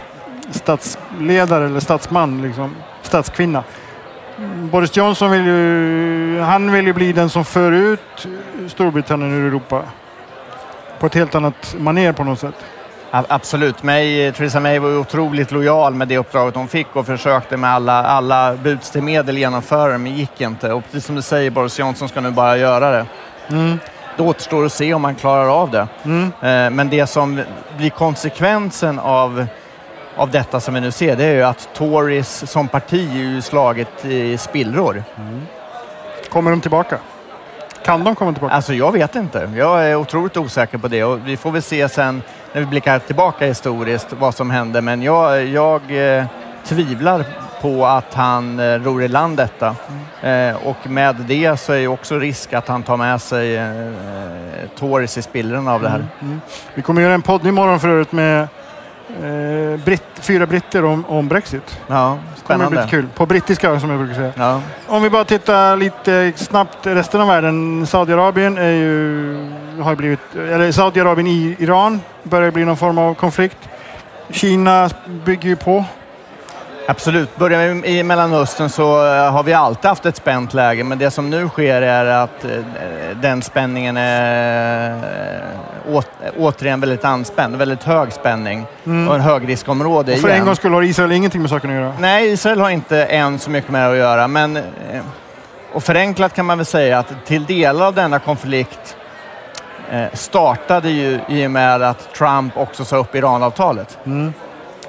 statsledare 0.50 1.66
eller 1.66 1.80
statsman, 1.80 2.42
liksom, 2.42 2.74
statskvinna. 3.02 3.64
Boris 4.72 4.96
Johnson 4.96 5.30
vill 5.30 5.44
ju, 5.44 6.40
han 6.40 6.72
vill 6.72 6.86
ju 6.86 6.92
bli 6.92 7.12
den 7.12 7.30
som 7.30 7.44
för 7.44 7.72
ut 7.72 8.28
Storbritannien 8.68 9.32
ur 9.32 9.46
Europa. 9.46 9.82
På 10.98 11.06
ett 11.06 11.14
helt 11.14 11.34
annat 11.34 11.76
maner 11.78 12.12
på 12.12 12.24
något 12.24 12.38
sätt. 12.38 12.54
Absolut. 13.12 13.82
May, 13.82 14.32
Theresa 14.32 14.60
May 14.60 14.78
var 14.78 14.98
otroligt 14.98 15.50
lojal 15.50 15.94
med 15.94 16.08
det 16.08 16.18
uppdraget 16.18 16.54
hon 16.54 16.68
fick 16.68 16.96
och 16.96 17.06
försökte 17.06 17.56
med 17.56 17.70
alla, 17.70 18.04
alla 18.04 18.54
buds 18.54 18.90
till 18.90 19.02
medel 19.02 19.38
genomföra 19.38 19.92
det, 19.92 19.98
men 19.98 20.12
gick 20.16 20.40
inte. 20.40 20.72
Och 20.72 20.82
precis 20.84 21.04
som 21.06 21.14
du 21.16 21.22
säger, 21.22 21.50
Boris 21.50 21.78
Johnson 21.78 22.08
ska 22.08 22.20
nu 22.20 22.30
bara 22.30 22.56
göra 22.56 22.90
det. 22.90 23.06
Det 24.16 24.22
återstår 24.22 24.66
att 24.66 24.72
se 24.72 24.94
om 24.94 25.04
han 25.04 25.14
klarar 25.14 25.62
av 25.62 25.70
det. 25.70 25.86
Eh, 26.48 26.70
Men 26.70 26.88
det 26.88 27.06
som 27.06 27.42
blir 27.76 27.90
konsekvensen 27.90 28.98
av, 28.98 29.46
av 30.16 30.30
detta 30.30 30.60
som 30.60 30.74
vi 30.74 30.80
nu 30.80 30.90
ser, 30.90 31.16
det 31.16 31.24
är 31.24 31.34
ju 31.34 31.42
att 31.42 31.68
Tories 31.74 32.50
som 32.50 32.68
parti 32.68 33.08
är 33.10 33.18
ju 33.18 33.42
slaget 33.42 34.04
i 34.04 34.38
spillror. 34.38 35.04
Kommer 36.30 36.50
de 36.50 36.60
tillbaka? 36.60 36.98
Kan 37.84 38.04
de 38.04 38.14
komma 38.14 38.32
tillbaka? 38.32 38.54
Alltså 38.54 38.74
jag 38.74 38.92
vet 38.92 39.14
inte. 39.16 39.50
Jag 39.56 39.84
är 39.86 39.96
otroligt 39.96 40.36
osäker 40.36 40.78
på 40.78 40.88
det 40.88 41.04
och 41.04 41.18
vi 41.28 41.36
får 41.36 41.50
väl 41.50 41.62
se 41.62 41.88
sen 41.88 42.22
när 42.52 42.60
vi 42.60 42.66
blickar 42.66 42.98
tillbaka 42.98 43.46
historiskt 43.46 44.12
vad 44.18 44.34
som 44.34 44.50
hände. 44.50 44.80
Men 44.80 45.02
jag, 45.02 45.44
jag 45.46 45.80
eh, 46.18 46.24
tvivlar 46.64 47.24
på 47.62 47.86
att 47.86 48.14
han 48.14 48.58
eh, 48.60 48.64
ror 48.78 49.02
i 49.02 49.08
land 49.08 49.36
detta. 49.36 49.76
Eh, 50.22 50.56
och 50.66 50.90
med 50.90 51.16
det 51.16 51.60
så 51.60 51.72
är 51.72 51.78
det 51.80 51.88
också 51.88 52.18
risk 52.18 52.52
att 52.52 52.68
han 52.68 52.82
tar 52.82 52.96
med 52.96 53.20
sig 53.20 53.56
eh, 53.56 53.70
Tories 54.78 55.18
i 55.18 55.22
spillrorna 55.22 55.72
av 55.74 55.82
det 55.82 55.88
här. 55.88 56.04
Vi 56.74 56.82
kommer 56.82 57.02
göra 57.02 57.14
en 57.14 57.22
podd 57.22 57.46
imorgon 57.46 57.80
för 57.80 57.88
övrigt 57.88 58.12
med 58.12 58.40
eh, 59.22 59.80
britt, 59.84 60.04
fyra 60.20 60.46
britter 60.46 60.84
om, 60.84 61.04
om 61.08 61.28
Brexit. 61.28 61.80
Ja, 61.86 62.18
Det 62.36 62.46
kommer 62.46 62.58
bli 62.58 62.66
spännande. 62.76 62.90
kul. 62.90 63.06
På 63.14 63.26
brittiska 63.26 63.80
som 63.80 63.90
jag 63.90 63.98
brukar 63.98 64.14
säga. 64.14 64.32
Ja. 64.36 64.60
Om 64.86 65.02
vi 65.02 65.10
bara 65.10 65.24
tittar 65.24 65.76
lite 65.76 66.32
snabbt 66.36 66.78
resten 66.86 67.20
av 67.20 67.28
världen. 67.28 67.86
Saudiarabien 67.86 68.58
är 68.58 68.70
ju, 68.70 69.50
har 69.78 69.94
blivit, 69.94 70.20
eller 70.34 70.72
Saudiarabien 70.72 71.26
i 71.26 71.56
Iran 71.58 72.00
börjar 72.22 72.50
bli 72.50 72.64
någon 72.64 72.76
form 72.76 72.98
av 72.98 73.14
konflikt. 73.14 73.58
Kina 74.30 74.90
bygger 75.24 75.48
ju 75.48 75.56
på. 75.56 75.84
Absolut. 76.88 77.36
Börjar 77.36 77.68
vi 77.68 77.98
i 77.98 78.02
Mellanöstern 78.02 78.68
så 78.68 79.06
eh, 79.06 79.32
har 79.32 79.42
vi 79.42 79.52
alltid 79.52 79.88
haft 79.88 80.06
ett 80.06 80.16
spänt 80.16 80.54
läge, 80.54 80.84
men 80.84 80.98
det 80.98 81.10
som 81.10 81.30
nu 81.30 81.48
sker 81.48 81.82
är 81.82 82.06
att 82.06 82.44
eh, 82.44 82.50
den 83.14 83.42
spänningen 83.42 83.96
är 83.96 84.90
eh, 85.86 85.94
åt, 85.94 86.08
återigen 86.38 86.80
väldigt 86.80 87.04
anspänd. 87.04 87.56
Väldigt 87.56 87.82
hög 87.82 88.12
spänning 88.12 88.66
och 88.84 89.14
en 89.14 89.20
högriskområde 89.20 90.12
Och 90.12 90.18
för 90.18 90.28
igen. 90.28 90.40
en 90.40 90.46
gång 90.46 90.56
skulle 90.56 90.74
har 90.74 90.82
Israel 90.82 91.12
ingenting 91.12 91.40
med 91.40 91.50
saken 91.50 91.70
att 91.70 91.76
göra. 91.76 91.92
Nej, 91.98 92.32
Israel 92.32 92.60
har 92.60 92.70
inte 92.70 93.04
än 93.04 93.38
så 93.38 93.50
mycket 93.50 93.70
med 93.70 93.82
det 93.82 93.92
att 93.92 93.98
göra, 93.98 94.28
men 94.28 94.58
och 95.72 95.82
förenklat 95.82 96.34
kan 96.34 96.46
man 96.46 96.58
väl 96.58 96.66
säga 96.66 96.98
att 96.98 97.26
till 97.26 97.44
delar 97.44 97.86
av 97.86 97.94
denna 97.94 98.18
konflikt 98.18 98.96
startade 100.12 100.90
ju 100.90 101.20
i 101.28 101.46
och 101.46 101.50
med 101.50 101.82
att 101.82 102.14
Trump 102.14 102.56
också 102.56 102.84
sa 102.84 102.96
upp 102.96 103.14
Iranavtalet. 103.14 103.98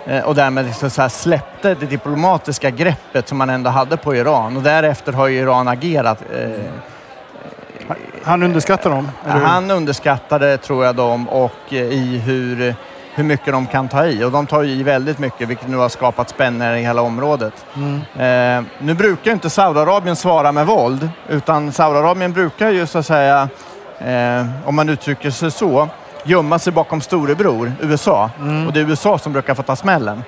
Eh, 0.05 0.23
och 0.23 0.35
därmed 0.35 0.75
så 0.75 1.09
släppte 1.09 1.73
det 1.75 1.85
diplomatiska 1.85 2.69
greppet 2.69 3.27
som 3.27 3.37
man 3.37 3.49
ändå 3.49 3.69
hade 3.69 3.97
på 3.97 4.15
Iran. 4.15 4.57
Och 4.57 4.63
därefter 4.63 5.13
har 5.13 5.27
ju 5.27 5.39
Iran 5.39 5.67
agerat. 5.67 6.21
Eh, 6.33 6.49
Han 8.23 8.43
underskattar 8.43 8.89
dem. 8.89 9.09
han 9.25 9.71
underskattade, 9.71 10.57
tror 10.57 10.85
jag, 10.85 10.95
dem 10.95 11.29
och 11.29 11.51
eh, 11.69 11.77
i 11.77 12.17
hur, 12.25 12.75
hur 13.15 13.23
mycket 13.23 13.53
de 13.53 13.67
kan 13.67 13.87
ta 13.87 14.05
i. 14.05 14.23
Och 14.23 14.31
de 14.31 14.45
tar 14.47 14.63
ju 14.63 14.71
i 14.73 14.83
väldigt 14.83 15.19
mycket, 15.19 15.47
vilket 15.49 15.67
nu 15.67 15.77
har 15.77 15.89
skapat 15.89 16.29
spänningar 16.29 16.73
i 16.75 16.81
hela 16.81 17.01
området. 17.01 17.65
Eh, 18.19 18.63
nu 18.79 18.93
brukar 18.93 19.31
inte 19.31 19.49
Saudiarabien 19.49 20.15
svara 20.15 20.51
med 20.51 20.65
våld, 20.65 21.09
utan 21.29 21.71
Saudiarabien 21.71 22.33
brukar 22.33 22.69
ju 22.69 22.85
så 22.87 22.99
att 22.99 23.05
säga, 23.05 23.49
eh, 24.05 24.45
om 24.65 24.75
man 24.75 24.89
uttrycker 24.89 25.31
sig 25.31 25.51
så, 25.51 25.87
gömma 26.23 26.59
sig 26.59 26.73
bakom 26.73 27.01
storebror, 27.01 27.73
USA. 27.81 28.29
Och 28.67 28.73
det 28.73 28.79
är 28.79 28.89
USA 28.89 29.17
som 29.17 29.33
brukar 29.33 29.53
få 29.53 29.63
ta 29.63 29.75
smällen. 29.75 30.23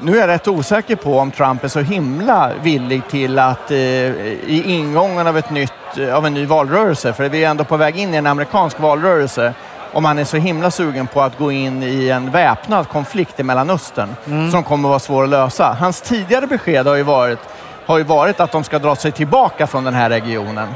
Nu 0.00 0.16
är 0.16 0.20
jag 0.20 0.28
rätt 0.28 0.48
osäker 0.48 0.96
på 0.96 1.18
om 1.18 1.30
Trump 1.30 1.64
är 1.64 1.68
så 1.68 1.80
himla 1.80 2.50
villig 2.62 3.02
till 3.10 3.38
att 3.38 3.70
eh, 3.70 3.76
i 3.76 4.62
ingången 4.66 5.26
av, 5.26 5.38
ett 5.38 5.50
nytt, 5.50 5.72
av 6.12 6.26
en 6.26 6.34
ny 6.34 6.46
valrörelse, 6.46 7.12
för 7.12 7.28
vi 7.28 7.44
är 7.44 7.50
ändå 7.50 7.64
på 7.64 7.76
väg 7.76 7.98
in 7.98 8.14
i 8.14 8.16
en 8.16 8.26
amerikansk 8.26 8.80
valrörelse, 8.80 9.54
om 9.92 10.04
han 10.04 10.18
är 10.18 10.24
så 10.24 10.36
himla 10.36 10.70
sugen 10.70 11.06
på 11.06 11.20
att 11.22 11.38
gå 11.38 11.52
in 11.52 11.82
i 11.82 12.08
en 12.08 12.30
väpnad 12.30 12.88
konflikt 12.88 13.40
i 13.40 13.42
Mellanöstern 13.42 14.08
som 14.50 14.62
kommer 14.62 14.88
att 14.88 14.90
vara 14.90 14.98
svår 14.98 15.24
att 15.24 15.30
lösa. 15.30 15.76
Hans 15.80 16.00
tidigare 16.00 16.46
besked 16.46 16.86
har 16.86 16.94
ju 16.94 17.02
varit, 17.02 17.38
har 17.86 17.98
ju 17.98 18.04
varit 18.04 18.40
att 18.40 18.52
de 18.52 18.64
ska 18.64 18.78
dra 18.78 18.96
sig 18.96 19.12
tillbaka 19.12 19.66
från 19.66 19.84
den 19.84 19.94
här 19.94 20.10
regionen. 20.10 20.68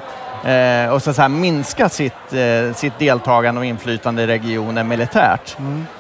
Eh, 0.45 0.93
och 0.93 1.03
så 1.03 1.11
att 1.11 1.17
säga, 1.17 1.29
minska 1.29 1.89
sitt, 1.89 2.33
eh, 2.33 2.75
sitt 2.75 2.99
deltagande 2.99 3.59
och 3.59 3.65
inflytande 3.65 4.23
i 4.23 4.27
regionen 4.27 4.89
militärt. 4.89 5.57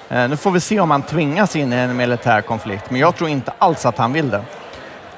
Eh, 0.08 0.28
nu 0.28 0.36
får 0.36 0.50
vi 0.50 0.60
se 0.60 0.80
om 0.80 0.90
han 0.90 1.02
tvingas 1.02 1.56
in 1.56 1.72
i 1.72 1.76
en 1.76 1.96
militär 1.96 2.40
konflikt, 2.40 2.90
men 2.90 3.00
jag 3.00 3.16
tror 3.16 3.30
inte 3.30 3.52
alls 3.58 3.86
att 3.86 3.98
han 3.98 4.12
vill 4.12 4.30
det. 4.30 4.40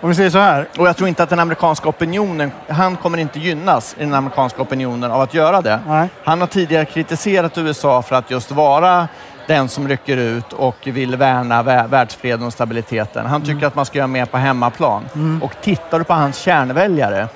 Om 0.01 0.09
vi 0.09 0.15
säger 0.15 0.31
så 0.31 0.39
här. 0.39 0.69
Och 0.79 0.89
jag 0.89 0.97
tror 0.97 1.09
inte 1.09 1.23
att 1.23 1.31
den 1.31 1.39
amerikanska 1.41 1.89
opinionen, 1.89 2.53
han 2.69 2.97
kommer 2.97 3.19
inte 3.19 3.39
gynnas 3.39 3.97
i 3.99 4.05
den 4.05 4.15
amerikanska 4.15 4.63
opinionen 4.63 5.11
av 5.11 5.21
att 5.21 5.35
göra 5.35 5.61
det. 5.61 5.81
Nej. 5.89 6.09
Han 6.25 6.41
har 6.41 6.47
tidigare 6.49 6.85
kritiserat 6.85 7.59
USA 7.59 8.03
för 8.03 8.17
att 8.17 8.31
just 8.31 8.51
vara 8.51 9.09
den 9.47 9.69
som 9.69 9.89
rycker 9.89 10.17
ut 10.17 10.53
och 10.53 10.77
vill 10.85 11.17
värna 11.17 11.63
vä- 11.63 11.89
världsfreden 11.89 12.47
och 12.47 12.53
stabiliteten. 12.53 13.27
Han 13.27 13.43
tycker 13.43 13.67
att 13.67 13.75
man 13.75 13.87
ska 13.87 13.99
göra 13.99 14.07
mer 14.07 14.27
på 14.27 14.37
hemmaplan. 14.39 15.03
Och 15.43 15.53
tittar 15.63 15.99
du 15.99 16.05
på 16.05 16.13
hans 16.15 16.37
kärnväljare 16.39 17.29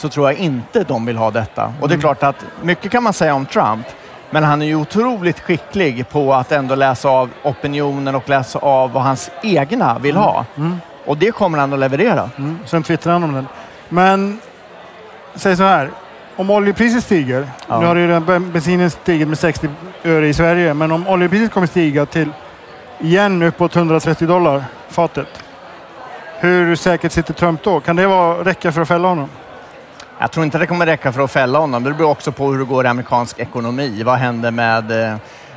så 0.00 0.08
tror 0.08 0.30
jag 0.30 0.38
inte 0.38 0.84
de 0.84 1.06
vill 1.06 1.16
ha 1.16 1.30
detta. 1.30 1.72
Och 1.80 1.88
det 1.88 1.94
är 1.94 1.98
klart 1.98 2.22
att 2.22 2.44
mycket 2.62 2.92
kan 2.92 3.02
man 3.02 3.12
säga 3.12 3.34
om 3.34 3.46
Trump, 3.46 3.86
men 4.30 4.44
han 4.44 4.62
är 4.62 4.66
ju 4.66 4.74
otroligt 4.76 5.40
skicklig 5.40 6.08
på 6.08 6.34
att 6.34 6.52
ändå 6.52 6.74
läsa 6.74 7.08
av 7.08 7.30
opinionen 7.42 8.14
och 8.14 8.28
läsa 8.28 8.58
av 8.58 8.92
vad 8.92 9.02
hans 9.02 9.30
egna 9.42 9.98
vill 9.98 10.16
ha. 10.16 10.44
Och 11.06 11.16
det 11.16 11.30
kommer 11.32 11.58
han 11.58 11.72
att 11.72 11.78
leverera. 11.78 12.30
Mm. 12.38 12.58
Sen 12.66 12.82
twittrar 12.82 13.12
han 13.12 13.24
om 13.24 13.32
den. 13.32 13.46
Men 13.88 14.38
säg 15.34 15.56
så 15.56 15.62
här. 15.62 15.90
Om 16.36 16.50
oljepriset 16.50 17.04
stiger. 17.04 17.48
Ja. 17.68 17.80
Nu 17.80 17.86
har 17.86 17.96
ju 17.96 18.08
den 18.08 18.24
ben- 18.24 18.52
bensinen 18.52 18.90
stigit 18.90 19.28
med 19.28 19.38
60 19.38 19.68
öre 20.04 20.28
i 20.28 20.34
Sverige. 20.34 20.74
Men 20.74 20.92
om 20.92 21.08
oljepriset 21.08 21.52
kommer 21.52 21.66
stiga 21.66 22.06
till 22.06 22.30
igen 22.98 23.42
uppåt 23.42 23.76
130 23.76 24.28
dollar 24.28 24.64
fatet. 24.88 25.28
Hur 26.38 26.76
säkert 26.76 27.12
sitter 27.12 27.34
Trump 27.34 27.62
då? 27.62 27.80
Kan 27.80 27.96
det 27.96 28.06
vara, 28.06 28.44
räcka 28.44 28.72
för 28.72 28.80
att 28.82 28.88
fälla 28.88 29.08
honom? 29.08 29.28
Jag 30.22 30.30
tror 30.30 30.44
inte 30.44 30.58
det 30.58 30.66
kommer 30.66 30.86
räcka 30.86 31.12
för 31.12 31.22
att 31.22 31.30
fälla 31.30 31.58
honom. 31.58 31.84
Det 31.84 31.90
beror 31.92 32.10
också 32.10 32.32
på 32.32 32.50
hur 32.50 32.58
det 32.58 32.64
går 32.64 32.84
i 32.84 32.88
amerikansk 32.88 33.38
ekonomi. 33.38 34.02
Vad 34.02 34.18
händer 34.18 34.50
med, 34.50 34.90
eh, 34.90 35.16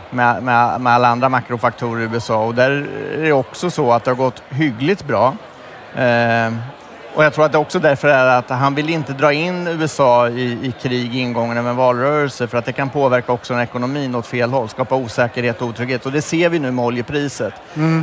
med, 0.09 0.43
med, 0.43 0.81
med 0.81 0.93
alla 0.93 1.07
andra 1.07 1.29
makrofaktorer 1.29 2.01
i 2.01 2.09
USA? 2.13 2.45
Och 2.45 2.55
där 2.55 2.87
är 3.17 3.23
det 3.23 3.31
också 3.33 3.69
så 3.69 3.91
att 3.91 4.03
det 4.03 4.11
har 4.11 4.15
gått 4.15 4.43
hyggligt 4.49 5.07
bra. 5.07 5.35
Eh, 5.95 6.53
och 7.15 7.23
jag 7.23 7.33
tror 7.33 7.45
att 7.45 7.51
det 7.51 7.57
också 7.57 7.79
därför 7.79 8.07
är 8.07 8.25
att 8.25 8.49
han 8.49 8.75
vill 8.75 8.89
inte 8.89 9.13
dra 9.13 9.33
in 9.33 9.67
USA 9.67 10.29
i, 10.29 10.43
i 10.43 10.73
krig 10.81 11.15
i 11.15 11.19
ingången 11.19 11.57
av 11.57 11.67
en 11.67 11.75
valrörelse 11.75 12.47
för 12.47 12.57
att 12.57 12.65
det 12.65 12.73
kan 12.73 12.89
påverka 12.89 13.31
också 13.31 13.53
den 13.53 13.63
ekonomin 13.63 14.15
åt 14.15 14.27
fel 14.27 14.51
håll, 14.51 14.69
skapa 14.69 14.95
osäkerhet 14.95 15.61
och 15.61 15.67
otrygghet. 15.67 16.05
Och 16.05 16.11
det 16.11 16.21
ser 16.21 16.49
vi 16.49 16.59
nu 16.59 16.71
med 16.71 16.85
oljepriset. 16.85 17.53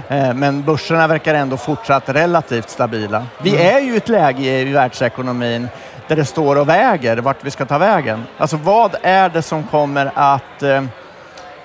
Eh, 0.08 0.34
Men 0.34 0.62
börserna 0.62 1.06
verkar 1.06 1.34
ändå 1.34 1.56
fortsatt 1.56 2.08
relativt 2.08 2.70
stabila. 2.70 3.26
Vi 3.42 3.56
är 3.56 3.80
ju 3.80 3.94
i 3.94 3.96
ett 3.96 4.08
läge 4.08 4.58
i 4.60 4.64
världsekonomin 4.64 5.68
där 6.10 6.16
det 6.16 6.24
står 6.24 6.56
och 6.56 6.68
väger 6.68 7.16
vart 7.16 7.44
vi 7.44 7.50
ska 7.50 7.66
ta 7.66 7.78
vägen. 7.78 8.22
Alltså 8.38 8.56
vad 8.56 8.96
är 9.02 9.28
det 9.28 9.42
som 9.42 9.62
kommer 9.64 10.10
att 10.14 10.62
eh, 10.62 10.82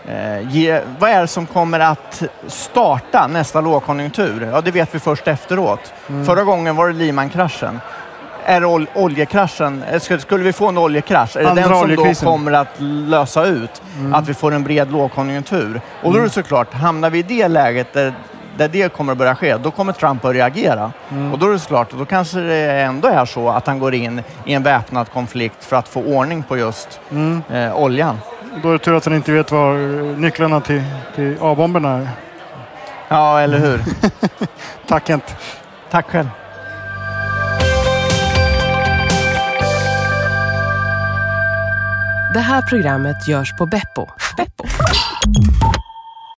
eh, 0.08 0.50
ge, 0.50 0.82
vad 1.00 1.10
är 1.10 1.22
det 1.22 1.28
som 1.28 1.46
kommer 1.46 1.80
att 1.80 2.24
starta 2.48 3.28
nästa 3.28 3.62
lågkonjunktur? 3.62 4.50
Ja, 4.54 4.62
det 4.62 4.72
vet 4.72 4.96
vi 4.96 5.00
först 5.00 5.28
efteråt. 5.28 5.94
Förra 6.26 6.44
gången 6.44 6.76
var 6.76 6.88
det 6.88 6.94
Lehman-kraschen. 6.94 7.80
Är 8.46 8.66
ol- 8.66 8.88
oljekraschen, 8.94 9.84
eh, 9.92 10.00
skulle, 10.00 10.20
skulle 10.20 10.44
vi 10.44 10.54
få 10.54 10.68
en 10.68 10.78
oljekrasch, 10.78 11.36
är 11.38 11.42
det 11.42 11.50
Andra 11.50 11.62
den 11.62 11.70
som 11.72 11.96
då 11.96 12.32
kommer 12.32 12.52
att 12.52 12.68
lösa 12.80 13.46
ut 13.46 13.82
att 14.14 14.30
vi 14.30 14.34
får 14.34 14.54
en 14.54 14.64
bred 14.64 14.92
lågkonjunktur? 14.92 15.82
Och 16.04 16.14
då 16.14 16.20
är 16.20 16.24
det 16.24 16.30
såklart, 16.30 16.74
hamnar 16.74 17.10
vi 17.10 17.20
i 17.20 17.24
det 17.24 17.48
läget 17.48 17.94
där, 17.94 18.14
där 18.58 18.68
det 18.68 18.94
kommer 18.94 19.12
att 19.12 19.18
börja 19.18 19.36
ske, 19.36 19.58
då 19.58 19.72
kommer 19.72 19.94
Trump 19.94 20.26
att 20.26 20.34
reagera. 20.34 20.92
Och 21.34 21.40
då 21.40 21.48
är 21.48 21.52
det 21.52 21.60
såklart, 21.60 21.92
då 21.92 22.06
kanske 22.06 22.40
det 22.40 22.82
ändå 22.82 23.08
är 23.08 23.26
så 23.26 23.50
att 23.50 23.68
han 23.68 23.80
går 23.80 23.94
in 23.94 24.22
i 24.46 24.54
en 24.54 24.64
väpnad 24.64 25.12
konflikt 25.12 25.66
för 25.66 25.76
att 25.76 25.88
få 25.88 26.02
ordning 26.04 26.44
på 26.44 26.58
just 26.58 27.00
eh, 27.52 27.76
oljan. 27.76 28.18
Då 28.64 28.70
är 28.70 28.74
det 28.74 28.80
tur 28.80 28.96
att 28.96 29.06
han 29.06 29.16
inte 29.16 29.32
vet 29.32 29.52
var 29.52 29.74
eh, 29.76 30.18
nycklarna 30.18 30.62
till, 30.62 30.84
till 31.16 31.38
A-bomberna 31.42 31.98
är. 31.98 32.10
Ja, 33.08 33.40
eller 33.40 33.60
hur? 33.60 33.82
Tack 34.88 35.08
Kent. 35.08 35.36
Tack 35.92 36.06
själv. 36.10 36.30
Det 42.34 42.40
här 42.40 42.62
programmet 42.62 43.28
görs 43.28 43.54
på 43.58 43.66
Beppo. 43.66 44.08
Beppo. 44.38 44.64